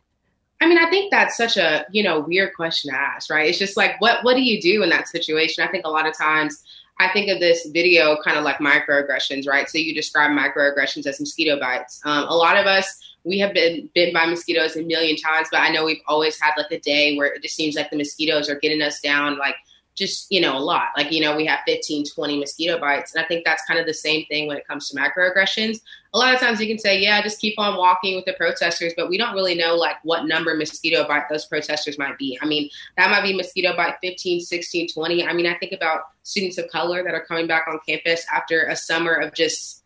I 0.62 0.67
mean, 0.67 0.77
I 0.77 0.89
think 0.89 1.12
that's 1.12 1.35
such 1.35 1.57
a 1.57 1.85
you 1.91 2.03
know 2.03 2.21
weird 2.21 2.53
question 2.55 2.91
to 2.91 3.00
ask, 3.00 3.29
right? 3.29 3.50
It's 3.50 3.59
just 3.59 3.77
like 3.77 4.00
what 4.00 4.24
what 4.24 4.35
do 4.35 4.41
you 4.41 4.62
do 4.62 4.83
in 4.83 4.89
that 4.89 5.07
situation? 5.07 5.63
I 5.63 5.67
think 5.67 5.85
a 5.85 5.89
lot 5.89 6.07
of 6.07 6.17
times 6.17 6.63
I 7.00 7.09
think 7.09 7.29
of 7.29 7.39
this 7.39 7.67
video 7.74 8.17
kind 8.24 8.38
of 8.38 8.43
like 8.43 8.57
microaggressions, 8.57 9.47
right? 9.47 9.69
So 9.69 9.77
you 9.77 9.93
describe 9.93 10.31
microaggressions 10.31 11.05
as 11.05 11.19
mosquito 11.19 11.59
bites. 11.59 12.00
Um, 12.05 12.25
a 12.27 12.35
lot 12.35 12.57
of 12.57 12.65
us 12.67 13.00
we 13.25 13.39
have 13.39 13.53
been 13.53 13.89
bitten 13.95 14.13
by 14.13 14.27
mosquitoes 14.27 14.75
a 14.75 14.83
million 14.83 15.17
times, 15.17 15.47
but 15.51 15.59
I 15.59 15.69
know 15.69 15.83
we've 15.83 16.01
always 16.07 16.39
had 16.39 16.51
like 16.57 16.71
a 16.71 16.79
day 16.79 17.17
where 17.17 17.27
it 17.33 17.41
just 17.41 17.55
seems 17.55 17.75
like 17.75 17.89
the 17.89 17.97
mosquitoes 17.97 18.50
are 18.50 18.59
getting 18.59 18.81
us 18.81 19.01
down 19.01 19.38
like 19.38 19.55
just, 19.95 20.27
you 20.29 20.41
know, 20.41 20.57
a 20.57 20.59
lot. 20.59 20.89
Like, 20.97 21.11
you 21.11 21.21
know, 21.21 21.35
we 21.35 21.45
have 21.45 21.59
15, 21.65 22.05
20 22.05 22.39
mosquito 22.39 22.79
bites. 22.79 23.15
And 23.15 23.23
I 23.23 23.27
think 23.27 23.45
that's 23.45 23.63
kind 23.65 23.79
of 23.79 23.85
the 23.85 23.93
same 23.93 24.25
thing 24.25 24.47
when 24.47 24.57
it 24.57 24.67
comes 24.67 24.89
to 24.89 24.97
microaggressions. 24.97 25.79
A 26.13 26.17
lot 26.17 26.33
of 26.33 26.39
times 26.39 26.59
you 26.59 26.67
can 26.67 26.77
say, 26.77 26.99
yeah, 26.99 27.21
just 27.21 27.39
keep 27.39 27.57
on 27.57 27.77
walking 27.77 28.15
with 28.15 28.25
the 28.25 28.33
protesters, 28.33 28.93
but 28.95 29.09
we 29.09 29.17
don't 29.17 29.33
really 29.33 29.55
know 29.55 29.75
like 29.75 29.95
what 30.03 30.25
number 30.25 30.55
mosquito 30.55 31.07
bite 31.07 31.29
those 31.29 31.45
protesters 31.45 31.97
might 31.97 32.17
be. 32.17 32.37
I 32.41 32.45
mean, 32.45 32.69
that 32.97 33.09
might 33.09 33.23
be 33.23 33.35
mosquito 33.35 33.75
bite 33.75 33.95
15, 34.01 34.41
16, 34.41 34.89
20. 34.93 35.25
I 35.25 35.33
mean, 35.33 35.47
I 35.47 35.55
think 35.55 35.71
about 35.71 36.01
students 36.23 36.57
of 36.57 36.67
color 36.67 37.03
that 37.03 37.13
are 37.13 37.25
coming 37.25 37.47
back 37.47 37.65
on 37.67 37.79
campus 37.87 38.25
after 38.33 38.65
a 38.65 38.75
summer 38.75 39.13
of 39.13 39.33
just 39.33 39.84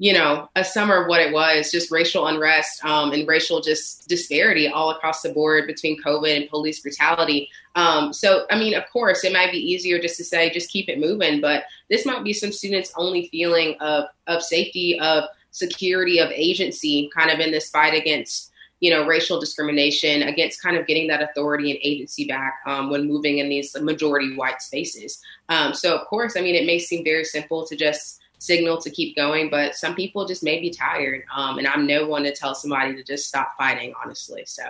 you 0.00 0.12
know, 0.12 0.48
a 0.54 0.64
summer 0.64 1.02
of 1.02 1.08
what 1.08 1.20
it 1.20 1.32
was, 1.32 1.72
just 1.72 1.90
racial 1.90 2.28
unrest 2.28 2.84
um, 2.84 3.12
and 3.12 3.26
racial 3.26 3.60
just 3.60 4.08
disparity 4.08 4.68
all 4.68 4.90
across 4.90 5.22
the 5.22 5.32
board 5.32 5.66
between 5.66 6.00
COVID 6.00 6.36
and 6.36 6.48
police 6.48 6.80
brutality. 6.80 7.50
Um, 7.74 8.12
so, 8.12 8.46
I 8.48 8.58
mean, 8.58 8.74
of 8.74 8.84
course, 8.92 9.24
it 9.24 9.32
might 9.32 9.50
be 9.50 9.58
easier 9.58 10.00
just 10.00 10.16
to 10.18 10.24
say, 10.24 10.50
just 10.50 10.70
keep 10.70 10.88
it 10.88 11.00
moving, 11.00 11.40
but 11.40 11.64
this 11.90 12.06
might 12.06 12.22
be 12.22 12.32
some 12.32 12.52
students' 12.52 12.92
only 12.96 13.28
feeling 13.28 13.74
of 13.80 14.04
of 14.28 14.42
safety, 14.42 14.98
of 15.00 15.24
security, 15.50 16.20
of 16.20 16.30
agency, 16.30 17.10
kind 17.16 17.30
of 17.30 17.40
in 17.40 17.50
this 17.50 17.70
fight 17.70 17.94
against 17.94 18.52
you 18.78 18.90
know 18.90 19.04
racial 19.04 19.40
discrimination, 19.40 20.22
against 20.22 20.62
kind 20.62 20.76
of 20.76 20.86
getting 20.86 21.08
that 21.08 21.22
authority 21.22 21.72
and 21.72 21.80
agency 21.82 22.24
back 22.24 22.60
um, 22.66 22.88
when 22.88 23.08
moving 23.08 23.38
in 23.38 23.48
these 23.48 23.74
majority 23.80 24.36
white 24.36 24.62
spaces. 24.62 25.20
Um, 25.48 25.74
so, 25.74 25.96
of 25.96 26.06
course, 26.06 26.36
I 26.36 26.40
mean, 26.40 26.54
it 26.54 26.66
may 26.66 26.78
seem 26.78 27.02
very 27.02 27.24
simple 27.24 27.66
to 27.66 27.74
just 27.74 28.20
signal 28.38 28.80
to 28.80 28.90
keep 28.90 29.16
going, 29.16 29.50
but 29.50 29.74
some 29.74 29.94
people 29.94 30.26
just 30.26 30.42
may 30.42 30.60
be 30.60 30.70
tired. 30.70 31.24
Um, 31.34 31.58
and 31.58 31.66
I'm 31.66 31.86
no 31.86 32.06
one 32.06 32.22
to 32.24 32.34
tell 32.34 32.54
somebody 32.54 32.94
to 32.94 33.02
just 33.02 33.26
stop 33.26 33.56
fighting, 33.56 33.92
honestly. 34.02 34.44
So. 34.46 34.62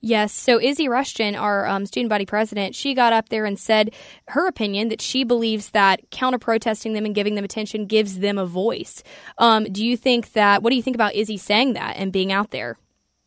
Yes. 0.00 0.32
So 0.32 0.60
Izzy 0.60 0.88
Rushton, 0.88 1.34
our 1.34 1.66
um, 1.66 1.84
student 1.84 2.08
body 2.08 2.24
president, 2.24 2.76
she 2.76 2.94
got 2.94 3.12
up 3.12 3.30
there 3.30 3.44
and 3.44 3.58
said 3.58 3.92
her 4.28 4.46
opinion 4.46 4.88
that 4.90 5.00
she 5.00 5.24
believes 5.24 5.70
that 5.70 6.08
counter 6.10 6.38
protesting 6.38 6.92
them 6.92 7.04
and 7.04 7.14
giving 7.14 7.34
them 7.34 7.44
attention 7.44 7.86
gives 7.86 8.20
them 8.20 8.38
a 8.38 8.46
voice. 8.46 9.02
Um, 9.38 9.64
do 9.64 9.84
you 9.84 9.96
think 9.96 10.32
that? 10.34 10.62
What 10.62 10.70
do 10.70 10.76
you 10.76 10.82
think 10.82 10.96
about 10.96 11.16
Izzy 11.16 11.36
saying 11.36 11.72
that 11.72 11.96
and 11.96 12.12
being 12.12 12.30
out 12.30 12.52
there? 12.52 12.78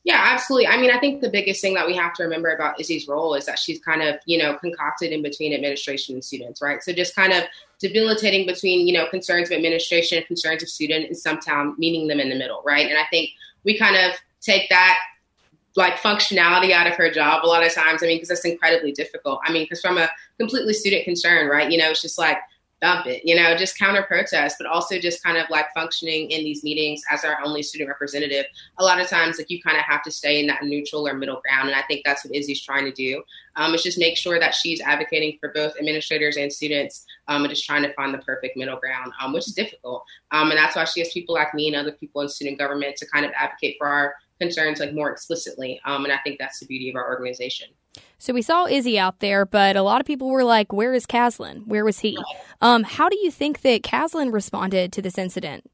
Yeah, 0.03 0.20
absolutely. 0.20 0.67
I 0.67 0.77
mean, 0.77 0.89
I 0.89 1.00
think 1.00 1.22
the 1.22 1.29
biggest 1.29 1.62
thing 1.62 1.75
that 1.75 1.86
we 1.86 1.96
have 1.96 2.13
to 2.15 2.24
remember 2.24 2.50
about 2.50 2.79
Izzy's 2.79 3.08
role 3.08 3.36
is 3.36 3.46
that 3.46 3.60
she's 3.60 3.79
kind 3.79 4.01
of, 4.01 4.15
you 4.25 4.39
know, 4.39 4.58
concocted 4.58 5.12
in 5.12 5.22
between 5.22 5.53
administration 5.53 6.15
and 6.15 6.25
students, 6.25 6.60
right? 6.60 6.81
So 6.81 6.91
just 6.91 7.15
kind 7.15 7.31
of 7.31 7.43
debilitating 7.79 8.48
between, 8.48 8.88
you 8.88 8.93
know, 8.93 9.08
concerns 9.08 9.51
of 9.51 9.58
administration 9.58 10.17
and 10.17 10.25
concerns 10.25 10.63
of 10.63 10.70
student 10.70 11.05
and 11.05 11.15
sometimes 11.15 11.77
meeting 11.77 12.08
them 12.08 12.20
in 12.20 12.29
the 12.29 12.36
middle, 12.36 12.63
right? 12.65 12.88
And 12.88 12.98
I 12.98 13.05
think 13.12 13.29
we 13.63 13.77
kind 13.77 13.96
of 13.96 14.15
take 14.41 14.70
that 14.70 14.98
like 15.75 15.98
functionality 15.98 16.72
out 16.72 16.88
of 16.88 16.96
her 16.96 17.12
job 17.12 17.46
a 17.46 17.48
lot 17.48 17.63
of 17.63 17.72
times. 17.72 18.01
I 18.01 18.08
mean, 18.08 18.17
because 18.17 18.29
that's 18.29 18.43
incredibly 18.43 18.91
difficult. 18.91 19.39
I 19.46 19.51
mean, 19.51 19.65
because 19.65 19.81
from 19.81 20.00
a 20.00 20.10
completely 20.39 20.74
student 20.74 21.05
concern, 21.05 21.48
right? 21.48 21.72
You 21.72 21.77
know, 21.77 21.91
it's 21.91 22.01
just 22.01 22.17
like, 22.17 22.38
dump 22.81 23.05
it, 23.05 23.21
you 23.23 23.35
know, 23.35 23.55
just 23.55 23.77
counter 23.77 24.03
protest, 24.03 24.57
but 24.57 24.67
also 24.67 25.00
just 25.00 25.23
kind 25.23 25.38
of 25.38 25.45
like 25.50 25.67
functioning 25.73 26.31
in 26.31 26.43
these 26.43 26.63
meetings 26.63 27.01
as 27.11 27.23
our 27.23 27.38
only 27.45 27.61
student 27.61 27.88
representative. 27.88 28.45
A 28.79 28.83
lot 28.83 29.00
of 29.00 29.07
times, 29.07 29.38
like 29.38 29.50
you 29.50 29.61
kind 29.61 29.77
of 29.77 29.83
have 29.83 30.01
to 30.03 30.11
stay 30.11 30.39
in 30.39 30.47
that 30.47 30.63
neutral 30.63 31.07
or 31.07 31.13
middle 31.13 31.41
ground. 31.41 31.69
And 31.69 31.77
I 31.77 31.83
think 31.83 32.01
that's 32.03 32.25
what 32.25 32.35
Izzy's 32.35 32.61
trying 32.61 32.85
to 32.85 32.91
do. 32.91 33.23
Um, 33.55 33.75
is 33.75 33.83
just 33.83 34.00
make 34.00 34.17
sure 34.17 34.39
that 34.39 34.55
she's 34.55 34.81
advocating 34.81 35.38
for 35.39 35.50
both 35.50 35.75
administrators 35.77 36.38
and 36.38 36.51
students 36.51 37.05
um, 37.27 37.43
and 37.43 37.50
just 37.50 37.65
trying 37.65 37.83
to 37.83 37.93
find 37.93 38.13
the 38.13 38.19
perfect 38.19 38.57
middle 38.57 38.77
ground, 38.77 39.11
um, 39.21 39.33
which 39.33 39.47
is 39.47 39.53
difficult. 39.53 40.03
Um, 40.31 40.50
and 40.50 40.57
that's 40.57 40.75
why 40.75 40.85
she 40.85 41.01
has 41.01 41.11
people 41.11 41.35
like 41.35 41.53
me 41.53 41.67
and 41.67 41.75
other 41.75 41.91
people 41.91 42.21
in 42.21 42.29
student 42.29 42.57
government 42.57 42.95
to 42.97 43.05
kind 43.07 43.25
of 43.25 43.31
advocate 43.35 43.75
for 43.77 43.88
our 43.88 44.15
concerns 44.39 44.79
like 44.79 44.93
more 44.93 45.11
explicitly. 45.11 45.79
Um, 45.85 46.03
and 46.05 46.13
I 46.13 46.17
think 46.23 46.39
that's 46.39 46.59
the 46.59 46.65
beauty 46.65 46.89
of 46.89 46.95
our 46.95 47.07
organization. 47.07 47.67
So 48.17 48.33
we 48.33 48.41
saw 48.41 48.65
Izzy 48.65 49.00
out 49.00 49.19
there, 49.19 49.45
but 49.45 49.75
a 49.75 49.81
lot 49.81 50.00
of 50.00 50.07
people 50.07 50.29
were 50.29 50.43
like, 50.43 50.71
"Where 50.71 50.93
is 50.93 51.05
Caslen? 51.05 51.65
Where 51.67 51.83
was 51.83 52.00
he?" 52.00 52.17
Um, 52.62 52.83
how 52.83 53.10
do 53.10 53.17
you 53.17 53.31
think 53.31 53.62
that 53.62 53.81
Caslen 53.81 54.31
responded 54.31 54.93
to 54.93 55.01
this 55.01 55.17
incident? 55.17 55.69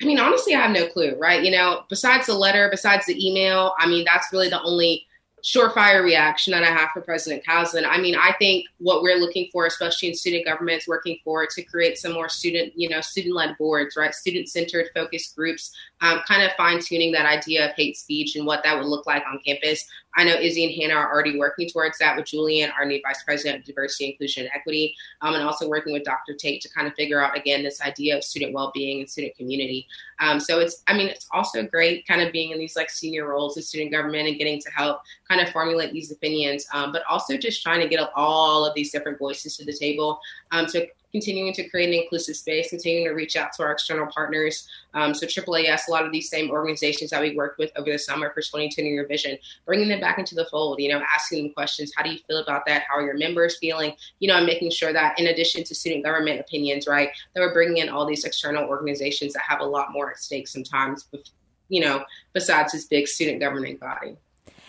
I 0.00 0.04
mean, 0.04 0.18
honestly, 0.18 0.54
I 0.54 0.62
have 0.62 0.72
no 0.72 0.88
clue, 0.88 1.14
right? 1.16 1.44
You 1.44 1.52
know, 1.52 1.84
besides 1.88 2.26
the 2.26 2.34
letter, 2.34 2.68
besides 2.70 3.06
the 3.06 3.26
email, 3.26 3.74
I 3.78 3.86
mean, 3.86 4.04
that's 4.04 4.32
really 4.32 4.48
the 4.48 4.60
only 4.62 5.06
surefire 5.44 6.02
reaction 6.02 6.52
that 6.52 6.62
I 6.62 6.66
have 6.66 6.90
for 6.90 7.00
President 7.00 7.44
Caslen. 7.44 7.84
I 7.86 7.98
mean, 7.98 8.14
I 8.14 8.34
think 8.38 8.66
what 8.78 9.02
we're 9.02 9.18
looking 9.18 9.48
for, 9.52 9.66
especially 9.66 10.08
in 10.08 10.14
student 10.14 10.44
governments 10.44 10.86
working 10.86 11.18
for 11.24 11.46
to 11.46 11.62
create 11.62 11.98
some 11.98 12.12
more 12.12 12.28
student, 12.28 12.72
you 12.76 12.88
know, 12.88 13.00
student-led 13.00 13.56
boards, 13.58 13.96
right? 13.96 14.14
Student-centered 14.14 14.90
focus 14.94 15.32
groups, 15.36 15.72
um, 16.02 16.20
kind 16.28 16.42
of 16.42 16.52
fine-tuning 16.52 17.12
that 17.12 17.26
idea 17.26 17.64
of 17.64 17.74
hate 17.76 17.96
speech 17.96 18.36
and 18.36 18.44
what 18.44 18.62
that 18.64 18.76
would 18.76 18.86
look 18.86 19.06
like 19.06 19.22
on 19.26 19.38
campus. 19.44 19.86
I 20.14 20.24
know 20.24 20.34
Izzy 20.34 20.66
and 20.66 20.74
Hannah 20.74 21.00
are 21.00 21.10
already 21.10 21.38
working 21.38 21.68
towards 21.68 21.96
that 21.98 22.16
with 22.16 22.26
Julian, 22.26 22.70
our 22.76 22.84
new 22.84 23.00
Vice 23.02 23.22
President 23.22 23.60
of 23.60 23.64
Diversity, 23.64 24.10
Inclusion, 24.10 24.44
and 24.44 24.52
Equity, 24.54 24.94
um, 25.22 25.34
and 25.34 25.42
also 25.42 25.68
working 25.68 25.92
with 25.92 26.04
Dr. 26.04 26.34
Tate 26.34 26.60
to 26.62 26.68
kind 26.68 26.86
of 26.86 26.94
figure 26.94 27.22
out 27.22 27.36
again 27.36 27.62
this 27.62 27.80
idea 27.80 28.16
of 28.16 28.24
student 28.24 28.52
well-being 28.52 29.00
and 29.00 29.08
student 29.08 29.34
community. 29.36 29.86
Um, 30.20 30.38
so 30.38 30.58
it's, 30.58 30.82
I 30.86 30.96
mean, 30.96 31.06
it's 31.06 31.28
also 31.32 31.62
great 31.62 32.06
kind 32.06 32.20
of 32.20 32.32
being 32.32 32.50
in 32.50 32.58
these 32.58 32.76
like 32.76 32.90
senior 32.90 33.28
roles 33.28 33.56
in 33.56 33.62
student 33.62 33.90
government 33.90 34.28
and 34.28 34.36
getting 34.36 34.60
to 34.60 34.70
help 34.70 35.00
kind 35.28 35.40
of 35.40 35.48
formulate 35.50 35.92
these 35.92 36.10
opinions, 36.10 36.66
um, 36.74 36.92
but 36.92 37.02
also 37.08 37.36
just 37.36 37.62
trying 37.62 37.80
to 37.80 37.88
get 37.88 38.10
all 38.14 38.66
of 38.66 38.74
these 38.74 38.92
different 38.92 39.18
voices 39.18 39.56
to 39.56 39.64
the 39.64 39.72
table. 39.72 40.20
Um, 40.50 40.68
so 40.68 40.84
continuing 41.12 41.52
to 41.52 41.68
create 41.68 41.88
an 41.88 41.94
inclusive 41.94 42.34
space, 42.34 42.70
continuing 42.70 43.06
to 43.06 43.12
reach 43.12 43.36
out 43.36 43.52
to 43.52 43.62
our 43.62 43.72
external 43.72 44.06
partners. 44.06 44.66
Um, 44.94 45.14
so 45.14 45.26
AAAS, 45.26 45.86
a 45.86 45.90
lot 45.90 46.04
of 46.04 46.12
these 46.12 46.28
same 46.28 46.50
organizations 46.50 47.10
that 47.10 47.20
we 47.20 47.36
worked 47.36 47.58
with 47.58 47.70
over 47.76 47.92
the 47.92 47.98
summer 47.98 48.30
for 48.30 48.40
2020 48.40 48.88
Year 48.88 49.06
Vision, 49.06 49.38
bringing 49.66 49.88
them 49.88 50.00
back 50.00 50.18
into 50.18 50.34
the 50.34 50.46
fold, 50.46 50.80
you 50.80 50.88
know, 50.88 51.02
asking 51.14 51.44
them 51.44 51.54
questions. 51.54 51.92
How 51.94 52.02
do 52.02 52.10
you 52.10 52.18
feel 52.26 52.38
about 52.38 52.66
that? 52.66 52.84
How 52.88 52.96
are 52.96 53.02
your 53.02 53.16
members 53.16 53.58
feeling? 53.58 53.92
You 54.18 54.28
know, 54.28 54.36
and 54.36 54.46
making 54.46 54.70
sure 54.70 54.92
that 54.92 55.18
in 55.20 55.26
addition 55.26 55.64
to 55.64 55.74
student 55.74 56.04
government 56.04 56.40
opinions, 56.40 56.86
right, 56.86 57.10
that 57.34 57.40
we're 57.40 57.52
bringing 57.52 57.78
in 57.78 57.88
all 57.88 58.06
these 58.06 58.24
external 58.24 58.64
organizations 58.64 59.34
that 59.34 59.42
have 59.46 59.60
a 59.60 59.66
lot 59.66 59.92
more 59.92 60.10
at 60.10 60.18
stake 60.18 60.48
sometimes, 60.48 61.06
you 61.68 61.80
know, 61.80 62.04
besides 62.32 62.72
this 62.72 62.86
big 62.86 63.06
student 63.06 63.38
governing 63.38 63.76
body. 63.76 64.16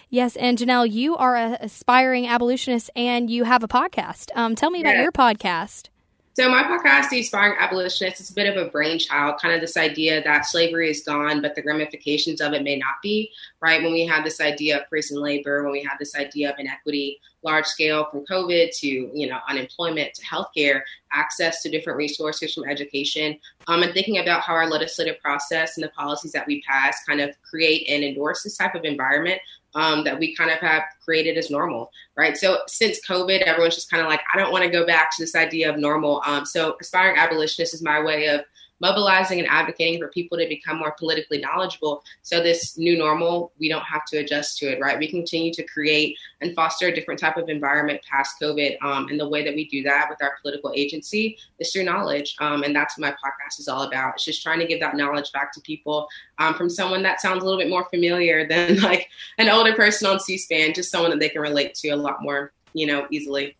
Yes, 0.09 0.35
and 0.35 0.59
Janelle, 0.59 0.91
you 0.91 1.17
are 1.17 1.35
an 1.35 1.57
aspiring 1.59 2.27
abolitionist 2.27 2.91
and 2.95 3.31
you 3.31 3.45
have 3.45 3.63
a 3.63 3.67
podcast. 3.67 4.29
Um, 4.35 4.53
tell 4.53 4.69
me 4.69 4.81
about 4.81 4.97
your 4.97 5.11
podcast. 5.11 5.89
So 6.35 6.49
my 6.49 6.63
podcast, 6.63 7.09
The 7.09 7.19
Aspiring 7.19 7.57
Abolitionist, 7.59 8.19
is 8.19 8.31
a 8.31 8.33
bit 8.33 8.47
of 8.47 8.57
a 8.57 8.67
brainchild, 8.67 9.39
kind 9.39 9.53
of 9.53 9.61
this 9.61 9.77
idea 9.77 10.23
that 10.23 10.47
slavery 10.47 10.89
is 10.89 11.03
gone, 11.03 11.43
but 11.43 11.53
the 11.53 11.61
ramifications 11.61 12.41
of 12.41 12.53
it 12.53 12.63
may 12.63 12.75
not 12.75 12.95
be, 13.03 13.29
right? 13.61 13.83
When 13.83 13.93
we 13.93 14.07
had 14.07 14.25
this 14.25 14.41
idea 14.41 14.81
of 14.81 14.89
prison 14.89 15.21
labor, 15.21 15.61
when 15.61 15.71
we 15.71 15.83
had 15.83 15.97
this 15.99 16.15
idea 16.15 16.51
of 16.51 16.57
inequity, 16.57 17.19
large 17.43 17.67
scale 17.67 18.07
from 18.09 18.25
COVID 18.25 18.75
to, 18.79 18.87
you 18.87 19.27
know, 19.27 19.37
unemployment 19.47 20.15
to 20.15 20.25
healthcare, 20.25 20.81
access 21.11 21.61
to 21.61 21.69
different 21.69 21.97
resources 21.97 22.51
from 22.51 22.67
education, 22.67 23.37
um, 23.67 23.83
and 23.83 23.93
thinking 23.93 24.17
about 24.17 24.41
how 24.41 24.53
our 24.53 24.67
legislative 24.67 25.19
process 25.21 25.77
and 25.77 25.83
the 25.83 25.89
policies 25.89 26.31
that 26.31 26.47
we 26.47 26.63
pass 26.63 27.03
kind 27.07 27.21
of 27.21 27.29
create 27.43 27.87
and 27.87 28.03
endorse 28.03 28.41
this 28.41 28.57
type 28.57 28.73
of 28.73 28.85
environment 28.85 29.39
um, 29.75 30.03
that 30.03 30.17
we 30.17 30.35
kind 30.35 30.51
of 30.51 30.59
have 30.59 30.83
created 31.03 31.37
as 31.37 31.49
normal, 31.49 31.91
right? 32.15 32.37
So 32.37 32.59
since 32.67 32.99
COVID, 33.07 33.41
everyone's 33.41 33.75
just 33.75 33.89
kind 33.89 34.03
of 34.03 34.09
like, 34.09 34.21
I 34.33 34.37
don't 34.37 34.51
want 34.51 34.63
to 34.63 34.69
go 34.69 34.85
back 34.85 35.15
to 35.15 35.23
this 35.23 35.35
idea 35.35 35.71
of 35.71 35.79
normal. 35.79 36.21
Um, 36.25 36.45
so 36.45 36.75
aspiring 36.79 37.17
abolitionist 37.17 37.73
is 37.73 37.81
my 37.81 38.01
way 38.01 38.27
of 38.27 38.41
mobilizing 38.83 39.39
and 39.39 39.47
advocating 39.47 39.97
for 39.97 40.09
people 40.09 40.37
to 40.37 40.45
become 40.45 40.77
more 40.77 40.91
politically 40.99 41.37
knowledgeable. 41.37 42.03
So 42.21 42.43
this 42.43 42.77
new 42.77 42.97
normal, 42.97 43.53
we 43.57 43.69
don't 43.69 43.83
have 43.83 44.03
to 44.07 44.17
adjust 44.17 44.57
to 44.57 44.65
it, 44.65 44.81
right? 44.81 44.99
We 44.99 45.07
continue 45.09 45.53
to 45.53 45.63
create 45.63 46.17
and 46.41 46.53
foster 46.53 46.87
a 46.87 46.93
different 46.93 47.17
type 47.17 47.37
of 47.37 47.47
environment 47.47 48.01
past 48.09 48.35
COVID. 48.41 48.75
Um, 48.81 49.07
and 49.07 49.17
the 49.17 49.29
way 49.29 49.41
that 49.45 49.55
we 49.55 49.69
do 49.69 49.83
that 49.83 50.07
with 50.09 50.21
our 50.21 50.33
political 50.41 50.73
agency 50.75 51.37
is 51.59 51.71
through 51.71 51.85
knowledge. 51.85 52.35
Um, 52.41 52.63
and 52.63 52.75
that's 52.75 52.97
what 52.97 53.07
my 53.07 53.11
podcast 53.11 53.59
is 53.59 53.69
all 53.69 53.83
about. 53.83 54.15
It's 54.15 54.25
just 54.25 54.43
trying 54.43 54.59
to 54.59 54.67
give 54.67 54.81
that 54.81 54.97
knowledge 54.97 55.31
back 55.31 55.53
to 55.53 55.61
people 55.61 56.09
um, 56.39 56.53
from 56.53 56.69
someone 56.69 57.03
that 57.03 57.21
sounds 57.21 57.41
a 57.41 57.45
little 57.45 57.59
bit 57.59 57.69
more 57.69 57.85
familiar 57.85 58.45
than 58.45 58.79
like 58.81 59.07
an 59.37 59.47
older 59.47 59.73
person 59.73 60.09
on 60.09 60.19
C-SPAN, 60.19 60.73
just 60.73 60.91
someone 60.91 61.11
that 61.11 61.21
they 61.21 61.29
can 61.29 61.41
relate 61.41 61.73
to 61.75 61.89
a 61.89 61.95
lot 61.95 62.21
more, 62.21 62.51
you 62.73 62.85
know, 62.85 63.07
easily 63.11 63.55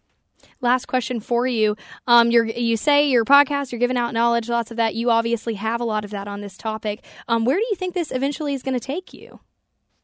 last 0.63 0.87
question 0.87 1.19
for 1.19 1.45
you. 1.45 1.75
Um, 2.07 2.31
you 2.31 2.45
you 2.45 2.77
say 2.77 3.07
your 3.07 3.25
podcast, 3.25 3.71
you're 3.71 3.79
giving 3.79 3.97
out 3.97 4.13
knowledge, 4.13 4.49
lots 4.49 4.71
of 4.71 4.77
that. 4.77 4.95
You 4.95 5.11
obviously 5.11 5.55
have 5.55 5.81
a 5.81 5.85
lot 5.85 6.05
of 6.05 6.11
that 6.11 6.27
on 6.27 6.41
this 6.41 6.57
topic. 6.57 7.05
Um, 7.27 7.45
where 7.45 7.57
do 7.57 7.65
you 7.69 7.75
think 7.75 7.93
this 7.93 8.11
eventually 8.11 8.53
is 8.53 8.63
going 8.63 8.73
to 8.73 8.79
take 8.79 9.13
you? 9.13 9.39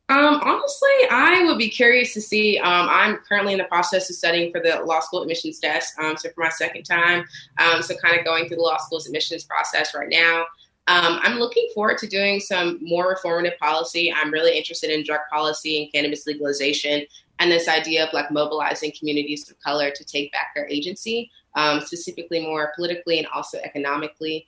Um, 0.10 0.42
honestly, 0.44 0.89
I 1.12 1.44
would 1.46 1.60
be 1.60 1.70
curious 1.70 2.13
to 2.16 2.22
see. 2.22 2.58
Um, 2.58 2.88
I'm 2.89 3.18
currently 3.18 3.54
in 3.54 3.60
the 3.60 3.66
process 3.66 4.10
of 4.10 4.16
studying 4.16 4.51
for 4.51 4.60
the 4.60 4.82
law 4.84 5.01
school 5.01 5.22
admissions 5.22 5.60
test. 5.60 5.94
Um, 6.00 6.18
so 6.18 6.30
for 6.30 6.42
my 6.42 6.50
second 6.50 6.84
time, 6.84 7.25
um, 7.60 7.84
so 7.84 7.96
kind 8.04 8.18
of 8.18 8.25
going 8.25 8.48
through 8.48 8.58
the 8.58 8.63
law 8.63 8.78
school's 8.78 9.06
admissions 9.06 9.44
process 9.44 9.94
right 9.94 10.10
now. 10.10 10.46
Um, 10.88 11.20
I'm 11.22 11.38
looking 11.38 11.70
forward 11.75 12.00
to 12.00 12.08
doing 12.08 12.39
some 12.39 12.80
more 12.82 13.16
reformative 13.16 13.60
policy. 13.60 14.12
I'm 14.12 14.32
really 14.32 14.58
interested 14.58 14.89
in 14.89 15.04
drug 15.04 15.22
policy 15.32 15.84
and 15.84 15.94
cannabis 15.94 16.25
legalization, 16.25 17.06
and 17.39 17.51
this 17.51 17.67
idea 17.67 18.05
of 18.05 18.13
like 18.13 18.31
mobilizing 18.31 18.91
communities 18.98 19.50
of 19.50 19.60
color 19.60 19.91
to 19.91 20.03
take 20.03 20.31
back 20.31 20.53
their 20.55 20.67
agency, 20.69 21.31
um, 21.55 21.81
specifically 21.81 22.41
more 22.41 22.72
politically 22.75 23.17
and 23.17 23.27
also 23.34 23.58
economically. 23.60 24.46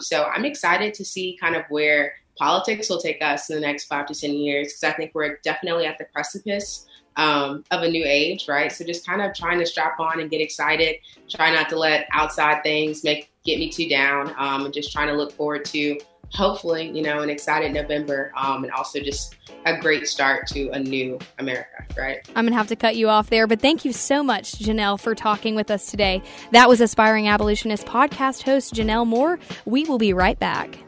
so 0.00 0.24
I'm 0.34 0.44
excited 0.44 0.94
to 0.94 1.04
see 1.04 1.36
kind 1.40 1.56
of 1.56 1.64
where 1.68 2.14
politics 2.40 2.88
will 2.88 3.00
take 3.00 3.22
us 3.22 3.50
in 3.50 3.56
the 3.56 3.60
next 3.60 3.84
five 3.84 4.06
to 4.06 4.14
10 4.14 4.32
years 4.32 4.68
because 4.68 4.84
I 4.84 4.92
think 4.96 5.12
we're 5.14 5.36
definitely 5.44 5.84
at 5.84 5.98
the 5.98 6.06
precipice 6.06 6.86
um, 7.16 7.64
of 7.70 7.82
a 7.82 7.90
new 7.90 8.04
age, 8.06 8.48
right? 8.48 8.72
So 8.72 8.84
just 8.84 9.06
kind 9.06 9.20
of 9.20 9.34
trying 9.34 9.58
to 9.58 9.66
strap 9.66 10.00
on 10.00 10.20
and 10.20 10.30
get 10.30 10.40
excited, 10.40 10.96
try 11.28 11.52
not 11.52 11.68
to 11.68 11.78
let 11.78 12.08
outside 12.12 12.62
things 12.62 13.04
make 13.04 13.30
get 13.44 13.58
me 13.58 13.68
too 13.68 13.88
down, 13.88 14.34
um, 14.38 14.64
and 14.64 14.72
just 14.72 14.92
trying 14.92 15.08
to 15.08 15.14
look 15.14 15.32
forward 15.32 15.64
to 15.66 15.98
hopefully, 16.32 16.90
you 16.90 17.02
know, 17.02 17.20
an 17.20 17.30
excited 17.30 17.72
November 17.72 18.32
um, 18.36 18.64
and 18.64 18.72
also 18.72 19.00
just 19.00 19.36
a 19.66 19.78
great 19.78 20.06
start 20.06 20.46
to 20.48 20.70
a 20.70 20.78
new 20.78 21.18
America, 21.38 21.84
right? 21.96 22.18
I'm 22.28 22.44
going 22.44 22.52
to 22.52 22.58
have 22.58 22.68
to 22.68 22.76
cut 22.76 22.96
you 22.96 23.08
off 23.08 23.30
there, 23.30 23.46
but 23.46 23.60
thank 23.60 23.84
you 23.84 23.92
so 23.92 24.22
much, 24.22 24.52
Janelle, 24.52 24.98
for 24.98 25.14
talking 25.14 25.54
with 25.54 25.70
us 25.70 25.90
today. 25.90 26.22
That 26.52 26.68
was 26.68 26.80
Aspiring 26.80 27.28
Abolitionist 27.28 27.86
podcast 27.86 28.42
host 28.42 28.74
Janelle 28.74 29.06
Moore. 29.06 29.38
We 29.64 29.84
will 29.84 29.98
be 29.98 30.12
right 30.12 30.38
back. 30.38 30.78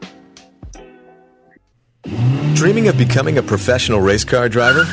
Dreaming 2.55 2.87
of 2.87 2.97
becoming 2.97 3.37
a 3.37 3.43
professional 3.43 3.99
race 3.99 4.23
car 4.23 4.47
driver? 4.49 4.85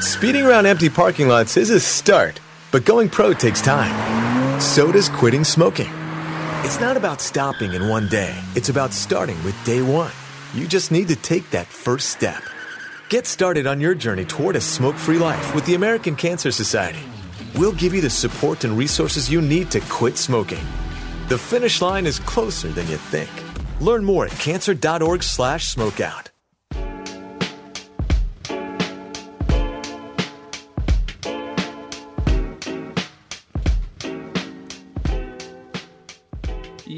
Speeding 0.00 0.44
around 0.44 0.66
empty 0.66 0.88
parking 0.88 1.28
lots 1.28 1.56
is 1.56 1.70
a 1.70 1.80
start, 1.80 2.40
but 2.72 2.84
going 2.84 3.08
pro 3.08 3.32
takes 3.32 3.60
time. 3.60 4.60
So 4.60 4.92
does 4.92 5.08
quitting 5.08 5.44
smoking. 5.44 5.99
It's 6.62 6.78
not 6.78 6.98
about 6.98 7.22
stopping 7.22 7.72
in 7.72 7.88
one 7.88 8.06
day, 8.08 8.38
it's 8.54 8.68
about 8.68 8.92
starting 8.92 9.42
with 9.44 9.56
day 9.64 9.80
one. 9.80 10.12
You 10.52 10.68
just 10.68 10.92
need 10.92 11.08
to 11.08 11.16
take 11.16 11.48
that 11.50 11.66
first 11.66 12.10
step. 12.10 12.42
Get 13.08 13.26
started 13.26 13.66
on 13.66 13.80
your 13.80 13.94
journey 13.94 14.26
toward 14.26 14.56
a 14.56 14.60
smoke 14.60 14.96
free 14.96 15.18
life 15.18 15.54
with 15.54 15.64
the 15.64 15.74
American 15.74 16.14
Cancer 16.16 16.50
Society. 16.52 17.00
We'll 17.56 17.72
give 17.72 17.94
you 17.94 18.02
the 18.02 18.10
support 18.10 18.64
and 18.64 18.76
resources 18.76 19.30
you 19.30 19.40
need 19.40 19.70
to 19.70 19.80
quit 19.88 20.18
smoking. 20.18 20.64
The 21.28 21.38
finish 21.38 21.80
line 21.80 22.06
is 22.06 22.18
closer 22.18 22.68
than 22.68 22.86
you 22.88 22.98
think. 22.98 23.30
Learn 23.80 24.04
more 24.04 24.26
at 24.26 24.32
cancer.org/slash 24.32 25.64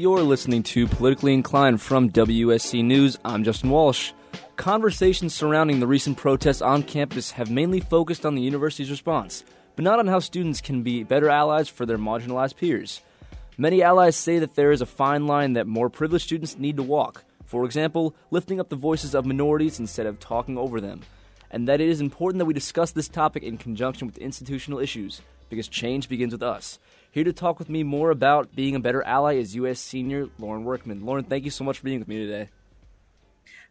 You're 0.03 0.21
listening 0.21 0.63
to 0.63 0.85
Politically 0.85 1.33
Inclined 1.33 1.81
from 1.81 2.09
WSC 2.09 2.83
News. 2.83 3.17
I'm 3.23 3.45
Justin 3.45 3.69
Walsh. 3.69 4.11
Conversations 4.57 5.33
surrounding 5.33 5.79
the 5.79 5.87
recent 5.87 6.17
protests 6.17 6.61
on 6.61 6.83
campus 6.83 7.31
have 7.31 7.49
mainly 7.49 7.79
focused 7.79 8.25
on 8.25 8.35
the 8.35 8.41
university's 8.41 8.91
response, 8.91 9.45
but 9.77 9.85
not 9.85 9.99
on 9.99 10.07
how 10.07 10.19
students 10.19 10.59
can 10.59 10.83
be 10.83 11.03
better 11.03 11.29
allies 11.29 11.69
for 11.69 11.85
their 11.85 11.97
marginalized 11.97 12.57
peers. 12.57 12.99
Many 13.57 13.81
allies 13.81 14.17
say 14.17 14.39
that 14.39 14.55
there 14.55 14.73
is 14.73 14.81
a 14.81 14.85
fine 14.85 15.25
line 15.25 15.53
that 15.53 15.67
more 15.67 15.89
privileged 15.89 16.25
students 16.25 16.57
need 16.57 16.75
to 16.75 16.83
walk. 16.83 17.23
For 17.45 17.63
example, 17.63 18.13
lifting 18.29 18.59
up 18.59 18.67
the 18.67 18.75
voices 18.75 19.15
of 19.15 19.25
minorities 19.25 19.79
instead 19.79 20.05
of 20.05 20.19
talking 20.19 20.57
over 20.57 20.81
them. 20.81 20.99
And 21.49 21.65
that 21.69 21.79
it 21.79 21.87
is 21.87 22.01
important 22.01 22.39
that 22.39 22.45
we 22.45 22.53
discuss 22.53 22.91
this 22.91 23.07
topic 23.07 23.41
in 23.41 23.57
conjunction 23.57 24.07
with 24.07 24.17
institutional 24.17 24.79
issues, 24.79 25.21
because 25.49 25.69
change 25.69 26.09
begins 26.09 26.33
with 26.33 26.43
us. 26.43 26.77
Here 27.13 27.23
to 27.23 27.31
talk 27.31 27.59
with 27.59 27.69
me 27.69 27.83
more 27.83 28.09
about 28.09 28.55
being 28.55 28.73
a 28.73 28.79
better 28.79 29.03
ally 29.03 29.35
is 29.35 29.53
U.S. 29.53 29.79
senior 29.79 30.29
Lauren 30.39 30.63
Workman. 30.63 31.05
Lauren, 31.05 31.23
thank 31.23 31.45
you 31.45 31.51
so 31.51 31.63
much 31.63 31.77
for 31.77 31.83
being 31.83 31.99
with 31.99 32.07
me 32.07 32.17
today. 32.17 32.49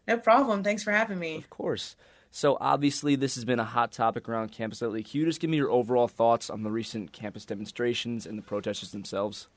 No 0.07 0.17
problem. 0.17 0.63
Thanks 0.63 0.81
for 0.81 0.91
having 0.91 1.19
me. 1.19 1.35
Of 1.35 1.49
course. 1.49 1.97
So, 2.31 2.57
obviously, 2.61 3.17
this 3.17 3.35
has 3.35 3.43
been 3.43 3.59
a 3.59 3.65
hot 3.65 3.91
topic 3.91 4.29
around 4.29 4.53
campus 4.53 4.81
lately. 4.81 5.03
Can 5.03 5.19
you 5.19 5.25
just 5.25 5.41
give 5.41 5.49
me 5.49 5.57
your 5.57 5.69
overall 5.69 6.07
thoughts 6.07 6.49
on 6.49 6.63
the 6.63 6.71
recent 6.71 7.11
campus 7.11 7.43
demonstrations 7.43 8.25
and 8.25 8.37
the 8.37 8.41
protesters 8.41 8.91
themselves? 8.91 9.47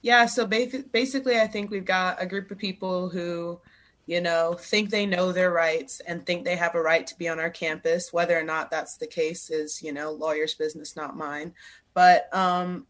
Yeah, 0.00 0.24
so 0.24 0.46
basically, 0.46 1.38
I 1.38 1.48
think 1.48 1.70
we've 1.70 1.84
got 1.84 2.22
a 2.22 2.26
group 2.26 2.50
of 2.50 2.56
people 2.56 3.10
who, 3.10 3.60
you 4.06 4.20
know, 4.20 4.54
think 4.54 4.90
they 4.90 5.04
know 5.04 5.32
their 5.32 5.50
rights 5.50 6.00
and 6.06 6.24
think 6.24 6.44
they 6.44 6.56
have 6.56 6.74
a 6.74 6.80
right 6.82 7.06
to 7.06 7.18
be 7.18 7.28
on 7.28 7.40
our 7.40 7.50
campus. 7.50 8.12
Whether 8.12 8.38
or 8.38 8.44
not 8.44 8.70
that's 8.70 8.96
the 8.96 9.06
case 9.06 9.50
is, 9.50 9.82
you 9.82 9.92
know, 9.92 10.12
lawyer's 10.12 10.54
business, 10.54 10.96
not 10.96 11.16
mine 11.16 11.52
but 11.96 12.28
um, 12.36 12.86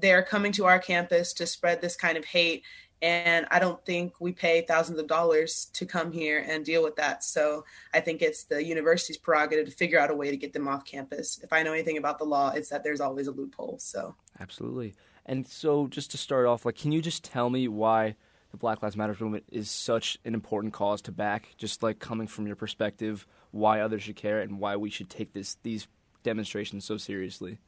they're 0.00 0.24
coming 0.24 0.50
to 0.50 0.64
our 0.64 0.80
campus 0.80 1.32
to 1.34 1.46
spread 1.46 1.80
this 1.80 1.94
kind 1.94 2.18
of 2.18 2.24
hate. 2.24 2.64
And 3.00 3.46
I 3.52 3.60
don't 3.60 3.82
think 3.86 4.14
we 4.18 4.32
pay 4.32 4.62
thousands 4.62 4.98
of 4.98 5.06
dollars 5.06 5.66
to 5.74 5.86
come 5.86 6.10
here 6.10 6.44
and 6.44 6.64
deal 6.64 6.82
with 6.82 6.96
that. 6.96 7.22
So 7.22 7.64
I 7.94 8.00
think 8.00 8.22
it's 8.22 8.42
the 8.42 8.64
university's 8.64 9.16
prerogative 9.16 9.66
to 9.66 9.70
figure 9.70 10.00
out 10.00 10.10
a 10.10 10.14
way 10.16 10.32
to 10.32 10.36
get 10.36 10.52
them 10.52 10.66
off 10.66 10.84
campus. 10.84 11.38
If 11.40 11.52
I 11.52 11.62
know 11.62 11.72
anything 11.72 11.98
about 11.98 12.18
the 12.18 12.24
law, 12.24 12.50
it's 12.50 12.70
that 12.70 12.82
there's 12.82 13.00
always 13.00 13.28
a 13.28 13.30
loophole. 13.30 13.78
So 13.78 14.16
absolutely. 14.40 14.94
And 15.24 15.46
so, 15.46 15.86
just 15.86 16.10
to 16.12 16.18
start 16.18 16.46
off, 16.46 16.64
like, 16.64 16.76
can 16.76 16.92
you 16.92 17.02
just 17.02 17.24
tell 17.24 17.50
me 17.50 17.66
why 17.66 18.14
the 18.50 18.56
Black 18.56 18.82
Lives 18.82 18.96
Matter 18.96 19.16
movement 19.20 19.44
is 19.50 19.70
such 19.70 20.18
an 20.24 20.34
important 20.34 20.72
cause 20.72 21.02
to 21.02 21.12
back? 21.12 21.48
Just 21.56 21.82
like 21.82 21.98
coming 21.98 22.26
from 22.26 22.46
your 22.46 22.56
perspective, 22.56 23.26
why 23.50 23.80
others 23.80 24.02
should 24.02 24.16
care 24.16 24.40
and 24.40 24.58
why 24.58 24.76
we 24.76 24.90
should 24.90 25.10
take 25.10 25.32
this 25.32 25.56
these 25.62 25.88
demonstrations 26.22 26.84
so 26.84 26.96
seriously 26.96 27.58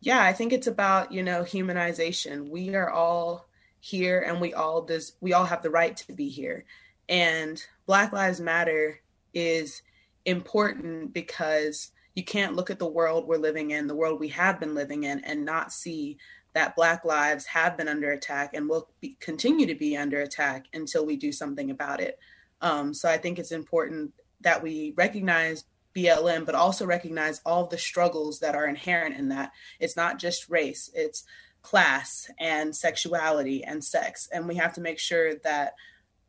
yeah, 0.00 0.22
I 0.22 0.32
think 0.32 0.52
it's 0.52 0.66
about, 0.66 1.12
you 1.12 1.22
know, 1.22 1.42
humanization. 1.42 2.48
We 2.48 2.74
are 2.74 2.90
all 2.90 3.48
here 3.80 4.20
and 4.20 4.40
we 4.40 4.54
all 4.54 4.82
does 4.82 5.14
we 5.20 5.32
all 5.32 5.44
have 5.44 5.62
the 5.62 5.70
right 5.70 5.96
to 5.96 6.12
be 6.12 6.28
here. 6.28 6.64
And 7.08 7.62
Black 7.86 8.12
Lives 8.12 8.40
Matter 8.40 9.00
is 9.34 9.82
important 10.24 11.12
because 11.12 11.90
you 12.14 12.24
can't 12.24 12.54
look 12.54 12.70
at 12.70 12.78
the 12.78 12.86
world 12.86 13.26
we're 13.26 13.38
living 13.38 13.70
in, 13.70 13.86
the 13.86 13.94
world 13.94 14.20
we 14.20 14.28
have 14.28 14.60
been 14.60 14.74
living 14.74 15.04
in 15.04 15.20
and 15.24 15.44
not 15.44 15.72
see 15.72 16.18
that 16.58 16.74
black 16.74 17.04
lives 17.04 17.46
have 17.46 17.76
been 17.76 17.86
under 17.86 18.10
attack 18.10 18.50
and 18.52 18.68
will 18.68 18.88
be, 19.00 19.16
continue 19.20 19.64
to 19.64 19.76
be 19.76 19.96
under 19.96 20.20
attack 20.20 20.66
until 20.74 21.06
we 21.06 21.16
do 21.16 21.30
something 21.30 21.70
about 21.70 22.00
it. 22.00 22.18
Um, 22.60 22.92
so 22.92 23.08
I 23.08 23.16
think 23.16 23.38
it's 23.38 23.52
important 23.52 24.12
that 24.40 24.60
we 24.60 24.92
recognize 24.96 25.64
BLM, 25.94 26.44
but 26.44 26.56
also 26.56 26.84
recognize 26.84 27.40
all 27.46 27.66
the 27.66 27.78
struggles 27.78 28.40
that 28.40 28.56
are 28.56 28.66
inherent 28.66 29.16
in 29.16 29.28
that. 29.28 29.52
It's 29.78 29.96
not 29.96 30.18
just 30.18 30.50
race, 30.50 30.90
it's 30.94 31.22
class 31.62 32.28
and 32.40 32.74
sexuality 32.74 33.62
and 33.62 33.82
sex. 33.82 34.28
And 34.32 34.48
we 34.48 34.56
have 34.56 34.72
to 34.74 34.80
make 34.80 34.98
sure 34.98 35.36
that 35.44 35.74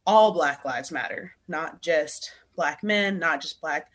all 0.06 0.32
Black 0.32 0.63
lives 0.63 0.92
matter, 0.92 1.34
not 1.48 1.82
just 1.82 2.32
Black 2.56 2.84
men, 2.84 3.18
not 3.18 3.42
just 3.42 3.62
Black 3.62 3.89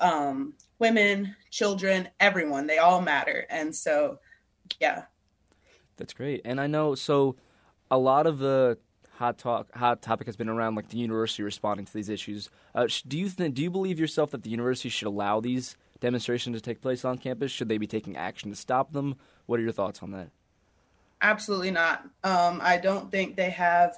um, 0.00 0.52
women, 0.78 1.34
children, 1.50 2.08
everyone. 2.20 2.66
They 2.66 2.78
all 2.78 3.00
matter. 3.00 3.46
And 3.48 3.74
so, 3.74 4.18
yeah. 4.78 5.04
That's 5.98 6.14
great. 6.14 6.40
And 6.44 6.60
I 6.60 6.66
know, 6.66 6.94
so 6.94 7.36
a 7.90 7.98
lot 7.98 8.26
of 8.26 8.38
the 8.38 8.78
hot 9.18 9.36
talk 9.36 9.74
hot 9.74 10.00
topic 10.00 10.26
has 10.26 10.36
been 10.36 10.48
around 10.48 10.76
like 10.76 10.88
the 10.90 10.96
university 10.96 11.42
responding 11.42 11.84
to 11.84 11.92
these 11.92 12.08
issues. 12.08 12.48
Uh, 12.74 12.86
do 13.06 13.18
you 13.18 13.28
think 13.28 13.54
do 13.54 13.62
you 13.62 13.70
believe 13.70 13.98
yourself 13.98 14.30
that 14.30 14.44
the 14.44 14.50
university 14.50 14.88
should 14.88 15.08
allow 15.08 15.40
these 15.40 15.76
demonstrations 16.00 16.56
to 16.56 16.62
take 16.62 16.80
place 16.80 17.04
on 17.04 17.18
campus? 17.18 17.50
Should 17.50 17.68
they 17.68 17.78
be 17.78 17.86
taking 17.86 18.16
action 18.16 18.50
to 18.50 18.56
stop 18.56 18.92
them? 18.92 19.16
What 19.46 19.58
are 19.58 19.62
your 19.62 19.72
thoughts 19.72 20.02
on 20.02 20.12
that? 20.12 20.30
Absolutely 21.20 21.72
not. 21.72 22.04
Um, 22.22 22.60
I 22.62 22.76
don't 22.76 23.10
think 23.10 23.34
they 23.34 23.50
have 23.50 23.96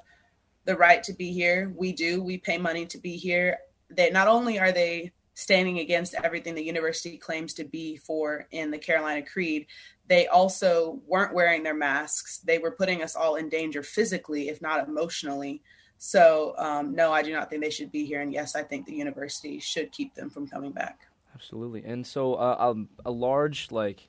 the 0.64 0.76
right 0.76 1.02
to 1.02 1.12
be 1.12 1.32
here. 1.32 1.70
We 1.76 1.92
do. 1.92 2.22
We 2.22 2.38
pay 2.38 2.56
money 2.56 2.86
to 2.86 2.98
be 2.98 3.16
here. 3.16 3.58
They 3.90 4.10
not 4.10 4.26
only 4.26 4.58
are 4.58 4.72
they 4.72 5.12
standing 5.40 5.78
against 5.78 6.14
everything 6.14 6.54
the 6.54 6.62
university 6.62 7.16
claims 7.16 7.54
to 7.54 7.64
be 7.64 7.96
for 7.96 8.46
in 8.50 8.70
the 8.70 8.78
Carolina 8.78 9.24
Creed, 9.24 9.66
they 10.06 10.26
also 10.26 11.00
weren't 11.06 11.32
wearing 11.32 11.62
their 11.62 11.74
masks. 11.74 12.38
They 12.38 12.58
were 12.58 12.72
putting 12.72 13.02
us 13.02 13.16
all 13.16 13.36
in 13.36 13.48
danger 13.48 13.82
physically, 13.82 14.50
if 14.50 14.60
not 14.60 14.86
emotionally. 14.86 15.62
So, 15.96 16.54
um, 16.58 16.94
no, 16.94 17.10
I 17.10 17.22
do 17.22 17.32
not 17.32 17.48
think 17.48 17.62
they 17.62 17.70
should 17.70 17.90
be 17.90 18.04
here. 18.04 18.20
And 18.20 18.32
yes, 18.32 18.54
I 18.54 18.62
think 18.62 18.84
the 18.84 18.94
university 18.94 19.58
should 19.60 19.92
keep 19.92 20.14
them 20.14 20.28
from 20.28 20.46
coming 20.46 20.72
back. 20.72 21.00
Absolutely. 21.34 21.84
And 21.84 22.06
so, 22.06 22.34
uh, 22.34 22.56
um, 22.58 22.90
a 23.06 23.10
large 23.10 23.70
like 23.70 24.08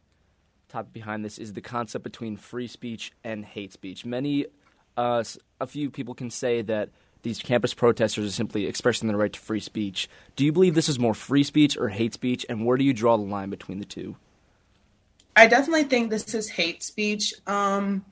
topic 0.68 0.92
behind 0.92 1.24
this 1.24 1.38
is 1.38 1.54
the 1.54 1.62
concept 1.62 2.04
between 2.04 2.36
free 2.36 2.68
speech 2.68 3.14
and 3.24 3.46
hate 3.46 3.72
speech. 3.72 4.06
Many, 4.06 4.48
uh, 4.98 5.24
a 5.62 5.68
few 5.68 5.90
people 5.90 6.14
can 6.14 6.30
say 6.30 6.62
that 6.64 6.90
these 7.24 7.40
campus 7.40 7.74
protesters 7.74 8.26
are 8.26 8.32
simply 8.32 8.66
expressing 8.66 9.08
their 9.08 9.18
right 9.18 9.34
to 9.34 9.40
free 9.40 9.60
speech. 9.60 10.10
Do 10.36 10.46
you 10.46 10.52
believe 10.52 10.76
this 10.76 10.90
is 10.90 11.00
more 11.00 11.14
free 11.14 11.44
speech 11.44 11.78
or 11.78 11.90
hate 11.90 12.14
speech? 12.14 12.46
And 12.50 12.66
where 12.66 12.78
do 12.78 12.84
you 12.84 12.94
draw 12.94 13.18
the 13.18 13.24
line 13.24 13.50
between 13.50 13.80
the 13.80 13.86
two? 13.86 14.16
I 15.36 15.48
definitely 15.48 15.86
think 15.86 16.10
this 16.10 16.34
is 16.34 16.50
hate 16.50 16.84
speech. 16.84 17.34
Um, 17.48 18.06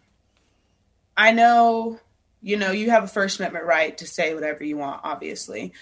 I 1.17 1.31
know, 1.31 1.99
you 2.41 2.55
know, 2.55 2.71
you 2.71 2.91
have 2.91 3.03
a 3.03 3.07
First 3.07 3.39
Amendment 3.39 3.65
right 3.65 3.97
to 3.97 4.07
say 4.07 4.33
whatever 4.33 4.63
you 4.63 4.77
want, 4.77 5.01
obviously, 5.03 5.73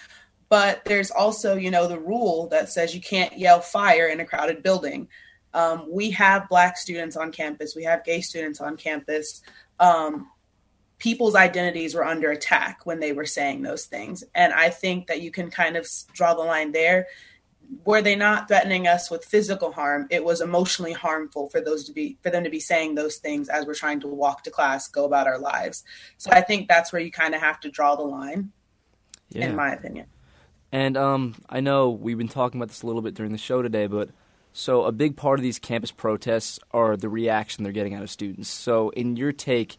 but 0.50 0.84
there's 0.86 1.12
also, 1.12 1.56
you 1.56 1.70
know, 1.70 1.88
the 1.88 2.00
rule 2.00 2.48
that 2.48 2.70
says 2.70 2.96
you 2.96 3.02
can't 3.02 3.38
yell 3.38 3.60
fire 3.60 4.08
in 4.08 4.20
a 4.20 4.26
crowded 4.26 4.64
building. 4.64 5.08
Um, 5.54 5.88
we 5.92 6.12
have 6.12 6.50
black 6.50 6.78
students 6.78 7.16
on 7.16 7.32
campus, 7.32 7.76
we 7.76 7.84
have 7.84 8.04
gay 8.04 8.22
students 8.22 8.60
on 8.60 8.78
campus. 8.78 9.42
Um, 9.80 10.30
people's 11.00 11.36
identities 11.36 11.94
were 11.94 12.06
under 12.06 12.32
attack 12.32 12.80
when 12.86 13.00
they 13.00 13.14
were 13.14 13.26
saying 13.26 13.62
those 13.62 13.86
things. 13.86 14.24
And 14.34 14.54
I 14.54 14.70
think 14.70 15.08
that 15.08 15.22
you 15.22 15.32
can 15.32 15.52
kind 15.52 15.78
of 15.78 15.88
draw 16.14 16.34
the 16.34 16.42
line 16.42 16.72
there. 16.72 17.08
Were 17.84 18.02
they 18.02 18.16
not 18.16 18.48
threatening 18.48 18.88
us 18.88 19.12
with 19.12 19.26
physical 19.26 19.72
harm? 19.74 20.08
It 20.10 20.24
was 20.24 20.42
emotionally 20.42 20.94
harmful 20.94 21.50
for 21.50 21.60
those 21.60 21.84
to 21.86 21.92
be 21.92 22.18
for 22.24 22.30
them 22.30 22.46
to 22.46 22.50
be 22.50 22.62
saying 22.62 22.96
those 22.96 23.18
things 23.18 23.50
as 23.50 23.66
we're 23.66 23.74
trying 23.76 24.00
to 24.02 24.08
walk 24.08 24.44
to 24.46 24.52
class, 24.52 24.88
go 24.88 25.06
about 25.06 25.28
our 25.28 25.38
lives. 25.38 25.84
So 26.18 26.32
I 26.32 26.42
think 26.42 26.68
that's 26.68 26.94
where 26.94 27.02
you 27.02 27.12
kind 27.12 27.36
of 27.36 27.42
have 27.42 27.60
to 27.62 27.70
draw 27.70 27.96
the 27.96 28.04
line, 28.04 28.52
Yeah. 29.30 29.48
in 29.48 29.56
my 29.56 29.74
opinion. 29.74 30.08
And 30.72 30.98
um, 30.98 31.36
I 31.50 31.60
know 31.60 31.90
we've 31.90 32.18
been 32.18 32.28
talking 32.28 32.60
about 32.60 32.70
this 32.70 32.82
a 32.82 32.88
little 32.88 33.02
bit 33.02 33.14
during 33.14 33.32
the 33.34 33.38
show 33.38 33.62
today, 33.62 33.88
but 33.88 34.10
so 34.54 34.84
a 34.86 34.92
big 34.92 35.16
part 35.16 35.38
of 35.38 35.44
these 35.44 35.60
campus 35.60 35.92
protests 35.92 36.60
are 36.72 36.98
the 36.98 37.10
reaction 37.10 37.64
they're 37.64 37.74
getting 37.74 37.94
out 37.94 38.02
of 38.02 38.10
students. 38.10 38.50
So, 38.50 38.90
in 38.90 39.16
your 39.16 39.32
take, 39.32 39.78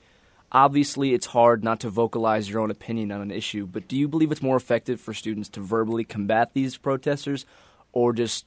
obviously 0.53 1.15
it's 1.15 1.27
hard 1.27 1.63
not 1.63 1.81
to 1.81 1.91
vocalize 1.91 2.49
your 2.49 2.61
own 2.61 2.71
opinion 2.71 3.13
on 3.13 3.21
an 3.21 3.31
issue, 3.31 3.67
but 3.67 3.89
do 3.89 3.97
you 3.97 4.09
believe 4.09 4.33
it's 4.33 4.43
more 4.43 4.57
effective 4.57 5.01
for 5.01 5.13
students 5.13 5.49
to 5.51 5.61
verbally 5.61 6.05
combat 6.05 6.53
these 6.55 6.77
protesters 6.77 7.45
or 7.93 8.13
just 8.13 8.47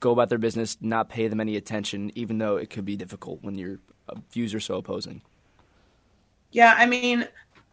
go 0.00 0.12
about 0.12 0.28
their 0.28 0.38
business, 0.38 0.76
not 0.80 1.08
pay 1.08 1.28
them 1.28 1.40
any 1.40 1.56
attention, 1.56 2.10
even 2.14 2.38
though 2.38 2.56
it 2.56 2.70
could 2.70 2.84
be 2.84 2.96
difficult 2.96 3.42
when 3.42 3.56
your 3.56 3.78
views 4.30 4.54
are 4.54 4.60
so 4.60 4.76
opposing? 4.76 5.22
Yeah, 6.50 6.74
I 6.76 6.86
mean, 6.86 7.26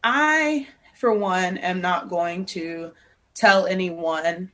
I, 0.04 0.68
for 0.96 1.14
one, 1.14 1.58
am 1.58 1.82
not 1.82 2.10
going 2.10 2.46
to 2.48 2.92
tell 3.34 3.68
anyone, 3.68 4.52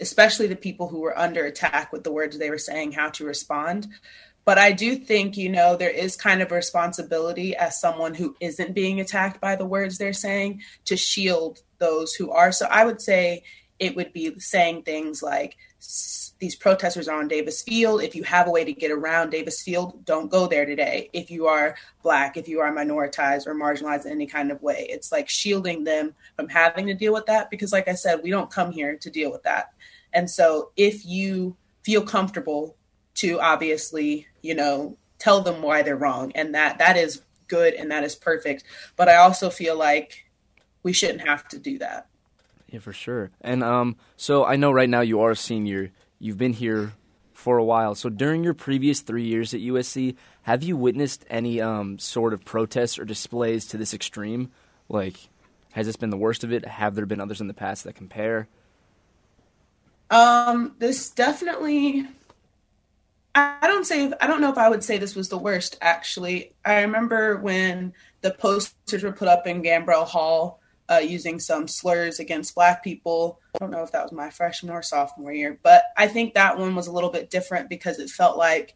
especially 0.00 0.46
the 0.46 0.56
people 0.56 0.88
who 0.88 1.00
were 1.00 1.18
under 1.18 1.44
attack 1.44 1.92
with 1.92 2.04
the 2.04 2.12
words 2.12 2.38
they 2.38 2.50
were 2.50 2.58
saying, 2.58 2.92
how 2.92 3.10
to 3.10 3.24
respond. 3.24 3.88
But 4.50 4.58
I 4.58 4.72
do 4.72 4.96
think, 4.96 5.36
you 5.36 5.48
know, 5.48 5.76
there 5.76 5.90
is 5.90 6.16
kind 6.16 6.42
of 6.42 6.50
a 6.50 6.56
responsibility 6.56 7.54
as 7.54 7.80
someone 7.80 8.14
who 8.14 8.34
isn't 8.40 8.74
being 8.74 9.00
attacked 9.00 9.40
by 9.40 9.54
the 9.54 9.64
words 9.64 9.96
they're 9.96 10.12
saying 10.12 10.62
to 10.86 10.96
shield 10.96 11.62
those 11.78 12.14
who 12.14 12.32
are. 12.32 12.50
So 12.50 12.66
I 12.66 12.84
would 12.84 13.00
say 13.00 13.44
it 13.78 13.94
would 13.94 14.12
be 14.12 14.36
saying 14.40 14.82
things 14.82 15.22
like, 15.22 15.56
these 16.40 16.56
protesters 16.56 17.06
are 17.06 17.20
on 17.20 17.28
Davis 17.28 17.62
Field. 17.62 18.02
If 18.02 18.16
you 18.16 18.24
have 18.24 18.48
a 18.48 18.50
way 18.50 18.64
to 18.64 18.72
get 18.72 18.90
around 18.90 19.30
Davis 19.30 19.62
Field, 19.62 20.04
don't 20.04 20.32
go 20.32 20.48
there 20.48 20.66
today. 20.66 21.10
If 21.12 21.30
you 21.30 21.46
are 21.46 21.76
black, 22.02 22.36
if 22.36 22.48
you 22.48 22.58
are 22.58 22.74
minoritized 22.74 23.46
or 23.46 23.54
marginalized 23.54 24.06
in 24.06 24.10
any 24.10 24.26
kind 24.26 24.50
of 24.50 24.60
way, 24.64 24.84
it's 24.90 25.12
like 25.12 25.28
shielding 25.28 25.84
them 25.84 26.12
from 26.34 26.48
having 26.48 26.88
to 26.88 26.94
deal 26.94 27.12
with 27.12 27.26
that. 27.26 27.52
Because, 27.52 27.72
like 27.72 27.86
I 27.86 27.94
said, 27.94 28.20
we 28.20 28.30
don't 28.30 28.50
come 28.50 28.72
here 28.72 28.96
to 28.96 29.10
deal 29.10 29.30
with 29.30 29.44
that. 29.44 29.74
And 30.12 30.28
so, 30.28 30.72
if 30.76 31.06
you 31.06 31.56
feel 31.84 32.02
comfortable 32.02 32.74
to 33.20 33.40
obviously, 33.40 34.26
you 34.42 34.54
know, 34.54 34.96
tell 35.18 35.40
them 35.40 35.62
why 35.62 35.82
they're 35.82 35.96
wrong, 35.96 36.32
and 36.34 36.54
that 36.54 36.78
that 36.78 36.96
is 36.96 37.22
good 37.48 37.74
and 37.74 37.90
that 37.90 38.04
is 38.04 38.14
perfect. 38.14 38.64
But 38.96 39.08
I 39.08 39.16
also 39.16 39.50
feel 39.50 39.76
like 39.76 40.30
we 40.82 40.92
shouldn't 40.92 41.26
have 41.26 41.46
to 41.48 41.58
do 41.58 41.78
that. 41.78 42.06
Yeah, 42.68 42.78
for 42.78 42.92
sure. 42.92 43.30
And 43.40 43.62
um, 43.62 43.96
so 44.16 44.44
I 44.44 44.56
know 44.56 44.70
right 44.70 44.88
now 44.88 45.00
you 45.00 45.20
are 45.20 45.32
a 45.32 45.36
senior. 45.36 45.90
You've 46.18 46.38
been 46.38 46.52
here 46.52 46.92
for 47.34 47.58
a 47.58 47.64
while. 47.64 47.94
So 47.94 48.08
during 48.08 48.44
your 48.44 48.54
previous 48.54 49.00
three 49.00 49.24
years 49.24 49.52
at 49.52 49.60
USC, 49.60 50.16
have 50.42 50.62
you 50.62 50.76
witnessed 50.76 51.24
any 51.28 51.60
um, 51.60 51.98
sort 51.98 52.32
of 52.32 52.44
protests 52.44 52.98
or 52.98 53.04
displays 53.04 53.66
to 53.66 53.76
this 53.76 53.92
extreme? 53.92 54.50
Like, 54.88 55.16
has 55.72 55.86
this 55.86 55.96
been 55.96 56.10
the 56.10 56.16
worst 56.16 56.44
of 56.44 56.52
it? 56.52 56.64
Have 56.64 56.94
there 56.94 57.06
been 57.06 57.20
others 57.20 57.40
in 57.40 57.48
the 57.48 57.54
past 57.54 57.84
that 57.84 57.94
compare? 57.94 58.48
Um, 60.10 60.74
this 60.78 61.10
definitely. 61.10 62.06
I 63.34 63.58
don't 63.62 63.86
say 63.86 64.12
I 64.20 64.26
don't 64.26 64.40
know 64.40 64.50
if 64.50 64.58
I 64.58 64.68
would 64.68 64.82
say 64.82 64.98
this 64.98 65.14
was 65.14 65.28
the 65.28 65.38
worst. 65.38 65.78
Actually, 65.80 66.52
I 66.64 66.82
remember 66.82 67.36
when 67.36 67.92
the 68.22 68.32
posters 68.32 69.02
were 69.02 69.12
put 69.12 69.28
up 69.28 69.46
in 69.46 69.62
Gambrell 69.62 70.06
Hall 70.06 70.60
uh, 70.90 70.98
using 70.98 71.38
some 71.38 71.68
slurs 71.68 72.18
against 72.18 72.54
Black 72.54 72.82
people. 72.82 73.40
I 73.54 73.58
don't 73.58 73.70
know 73.70 73.82
if 73.82 73.92
that 73.92 74.02
was 74.02 74.12
my 74.12 74.30
freshman 74.30 74.72
or 74.72 74.82
sophomore 74.82 75.32
year, 75.32 75.58
but 75.62 75.84
I 75.96 76.08
think 76.08 76.34
that 76.34 76.58
one 76.58 76.74
was 76.74 76.88
a 76.88 76.92
little 76.92 77.10
bit 77.10 77.30
different 77.30 77.68
because 77.68 77.98
it 77.98 78.10
felt 78.10 78.36
like 78.36 78.74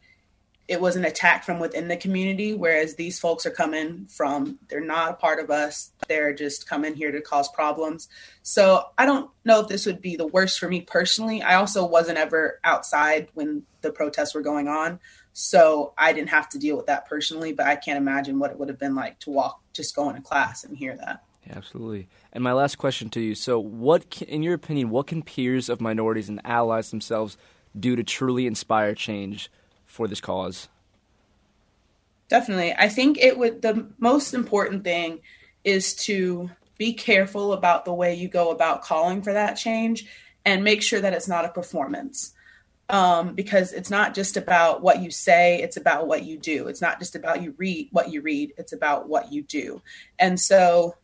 it 0.66 0.81
was 0.81 0.96
an 0.96 1.05
attack 1.05 1.44
from 1.44 1.59
within 1.59 1.88
the 1.88 1.96
community, 1.96 2.55
whereas 2.55 2.94
these 2.94 3.18
folks 3.18 3.44
are 3.44 3.50
coming 3.50 4.07
from, 4.07 4.59
they're 4.68 4.81
not 4.81 5.11
a 5.11 5.14
part 5.14 5.38
of 5.38 5.50
us. 5.50 5.92
They're 6.09 6.33
just 6.33 6.66
coming 6.66 6.94
here 6.94 7.12
to 7.12 7.20
cause 7.20 7.48
problems. 7.48 8.09
So 8.42 8.87
I 8.96 9.05
don't 9.05 9.31
know 9.44 9.61
if 9.61 9.68
this 9.68 9.85
would 9.85 10.00
be 10.00 10.16
the 10.16 10.27
worst 10.27 10.59
for 10.59 10.68
me 10.68 10.81
personally. 10.81 11.42
I 11.42 11.57
also 11.57 11.85
wasn't 11.85 12.16
ever 12.16 12.61
outside 12.64 13.29
when 13.35 13.64
the 13.83 13.92
protests 13.92 14.35
were 14.35 14.40
going 14.40 14.68
on. 14.68 15.00
So 15.35 15.92
I 15.98 16.12
didn't 16.12 16.31
have 16.31 16.48
to 16.50 16.59
deal 16.59 16.77
with 16.77 16.87
that 16.87 17.07
personally, 17.07 17.53
but 17.53 17.66
I 17.66 17.77
can't 17.77 17.98
imagine 17.98 18.38
what 18.38 18.50
it 18.50 18.59
would 18.59 18.68
have 18.68 18.79
been 18.79 18.94
like 18.94 19.18
to 19.20 19.31
walk, 19.31 19.61
just 19.74 19.94
go 19.94 20.09
into 20.09 20.22
class 20.22 20.64
and 20.64 20.77
hear 20.77 20.96
that. 20.96 21.24
Absolutely. 21.50 22.09
And 22.33 22.42
my 22.42 22.53
last 22.55 22.77
question 22.77 23.11
to 23.11 23.20
you: 23.20 23.35
So, 23.35 23.59
what, 23.59 24.09
can, 24.09 24.29
in 24.29 24.42
your 24.42 24.55
opinion, 24.55 24.88
what 24.88 25.09
can 25.09 25.22
peers 25.22 25.68
of 25.68 25.79
minorities 25.79 26.31
and 26.31 26.40
allies 26.42 26.90
themselves 26.90 27.37
do 27.79 27.96
to 27.96 28.03
truly 28.03 28.46
inspire 28.46 28.94
change 28.94 29.50
for 29.95 30.09
this 30.09 30.21
cause? 30.21 30.69
Definitely. 32.29 32.75
I 32.77 32.89
think 32.89 33.17
it 33.19 33.39
would 33.39 33.63
the 33.63 33.87
most 33.99 34.35
important 34.35 34.83
thing 34.83 35.21
is 35.63 35.95
to 36.07 36.51
be 36.77 36.95
careful 36.95 37.53
about 37.53 37.85
the 37.85 37.95
way 37.95 38.15
you 38.15 38.29
go 38.29 38.51
about 38.51 38.83
calling 38.83 39.23
for 39.23 39.33
that 39.33 39.55
change 39.55 40.07
and 40.45 40.65
make 40.65 40.83
sure 40.83 41.01
that 41.01 41.13
it's 41.13 41.29
not 41.29 41.45
a 41.45 41.49
performance. 41.49 42.33
Um, 42.91 43.35
because 43.35 43.73
it's 43.73 43.89
not 43.89 44.15
just 44.15 44.37
about 44.37 44.83
what 44.83 45.01
you 45.01 45.11
say, 45.11 45.63
it's 45.63 45.79
about 45.79 46.07
what 46.07 46.25
you 46.25 46.37
do. 46.37 46.67
It's 46.67 46.83
not 46.83 46.99
just 46.99 47.15
about 47.15 47.41
you 47.43 47.55
read 47.57 47.89
what 47.93 48.11
you 48.11 48.21
read, 48.21 48.53
it's 48.59 48.75
about 48.75 49.09
what 49.09 49.33
you 49.33 49.43
do. 49.43 49.81
And 50.19 50.39
so 50.39 50.97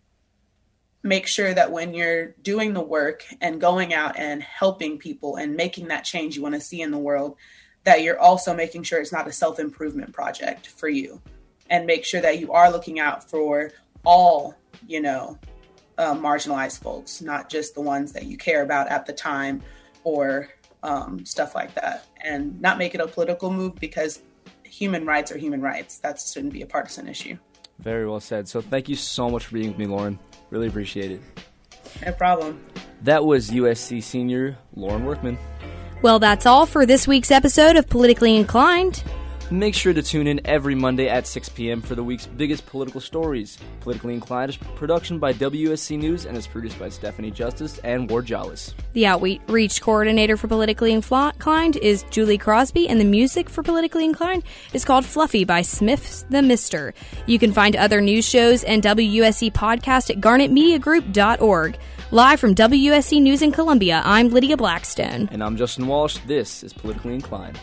make 1.02 1.26
sure 1.26 1.54
that 1.54 1.72
when 1.72 1.94
you're 1.94 2.34
doing 2.42 2.74
the 2.74 2.82
work 2.82 3.24
and 3.40 3.60
going 3.60 3.94
out 3.94 4.18
and 4.18 4.42
helping 4.42 4.98
people 4.98 5.36
and 5.36 5.56
making 5.56 5.88
that 5.88 6.04
change 6.04 6.36
you 6.36 6.42
want 6.42 6.54
to 6.54 6.60
see 6.60 6.82
in 6.82 6.90
the 6.90 6.98
world, 6.98 7.36
that 7.84 8.02
you're 8.02 8.18
also 8.18 8.54
making 8.54 8.82
sure 8.82 9.00
it's 9.00 9.12
not 9.12 9.26
a 9.26 9.32
self 9.32 9.58
improvement 9.58 10.12
project 10.12 10.68
for 10.68 10.88
you. 10.88 11.20
And 11.68 11.86
make 11.86 12.04
sure 12.04 12.20
that 12.20 12.40
you 12.40 12.52
are 12.52 12.70
looking 12.70 12.98
out 12.98 13.28
for 13.30 13.70
all, 14.04 14.56
you 14.86 15.00
know, 15.00 15.38
uh, 15.98 16.14
marginalized 16.14 16.82
folks, 16.82 17.20
not 17.20 17.48
just 17.48 17.74
the 17.74 17.80
ones 17.80 18.12
that 18.12 18.24
you 18.24 18.36
care 18.36 18.62
about 18.62 18.88
at 18.88 19.06
the 19.06 19.12
time 19.12 19.62
or 20.02 20.48
um, 20.82 21.24
stuff 21.24 21.54
like 21.54 21.74
that. 21.74 22.06
And 22.22 22.60
not 22.60 22.78
make 22.78 22.94
it 22.94 23.00
a 23.00 23.06
political 23.06 23.52
move 23.52 23.76
because 23.76 24.20
human 24.64 25.06
rights 25.06 25.30
are 25.30 25.38
human 25.38 25.60
rights. 25.60 25.98
That 25.98 26.20
shouldn't 26.20 26.52
be 26.52 26.62
a 26.62 26.66
partisan 26.66 27.06
issue. 27.08 27.38
Very 27.78 28.06
well 28.06 28.20
said. 28.20 28.48
So, 28.48 28.60
thank 28.60 28.88
you 28.88 28.96
so 28.96 29.30
much 29.30 29.46
for 29.46 29.54
being 29.54 29.68
with 29.68 29.78
me, 29.78 29.86
Lauren. 29.86 30.18
Really 30.50 30.66
appreciate 30.66 31.12
it. 31.12 31.22
No 32.04 32.12
problem. 32.12 32.60
That 33.02 33.24
was 33.24 33.50
USC 33.50 34.02
senior 34.02 34.58
Lauren 34.74 35.04
Workman. 35.04 35.38
Well, 36.02 36.18
that's 36.18 36.46
all 36.46 36.64
for 36.64 36.86
this 36.86 37.06
week's 37.06 37.30
episode 37.30 37.76
of 37.76 37.86
Politically 37.86 38.34
Inclined. 38.34 39.04
Make 39.50 39.74
sure 39.74 39.92
to 39.92 40.00
tune 40.00 40.28
in 40.28 40.40
every 40.46 40.74
Monday 40.74 41.08
at 41.08 41.26
6 41.26 41.50
p.m. 41.50 41.82
for 41.82 41.94
the 41.94 42.02
week's 42.04 42.26
biggest 42.26 42.64
political 42.64 43.02
stories. 43.02 43.58
Politically 43.80 44.14
Inclined 44.14 44.50
is 44.50 44.56
production 44.56 45.18
by 45.18 45.34
WSC 45.34 45.98
News 45.98 46.24
and 46.24 46.38
is 46.38 46.46
produced 46.46 46.78
by 46.78 46.88
Stephanie 46.88 47.30
Justice 47.32 47.78
and 47.78 48.08
Ward 48.08 48.26
Jollis. 48.26 48.72
The 48.94 49.06
outreach 49.06 49.82
coordinator 49.82 50.38
for 50.38 50.48
Politically 50.48 50.92
Inclined 50.92 51.76
is 51.76 52.04
Julie 52.10 52.38
Crosby, 52.38 52.88
and 52.88 52.98
the 52.98 53.04
music 53.04 53.50
for 53.50 53.62
Politically 53.62 54.06
Inclined 54.06 54.44
is 54.72 54.86
called 54.86 55.04
Fluffy 55.04 55.44
by 55.44 55.60
Smith 55.60 56.24
the 56.30 56.40
Mister. 56.40 56.94
You 57.26 57.38
can 57.38 57.52
find 57.52 57.76
other 57.76 58.00
news 58.00 58.26
shows 58.26 58.64
and 58.64 58.82
WSC 58.82 59.52
podcast 59.52 60.08
at 60.08 60.20
garnetmediagroup.org. 60.20 61.76
Live 62.12 62.40
from 62.40 62.56
WSC 62.56 63.22
News 63.22 63.40
in 63.40 63.52
Columbia, 63.52 64.02
I'm 64.04 64.30
Lydia 64.30 64.56
Blackstone. 64.56 65.28
And 65.30 65.44
I'm 65.44 65.56
Justin 65.56 65.86
Walsh. 65.86 66.18
This 66.26 66.64
is 66.64 66.72
Politically 66.72 67.14
Inclined. 67.14 67.56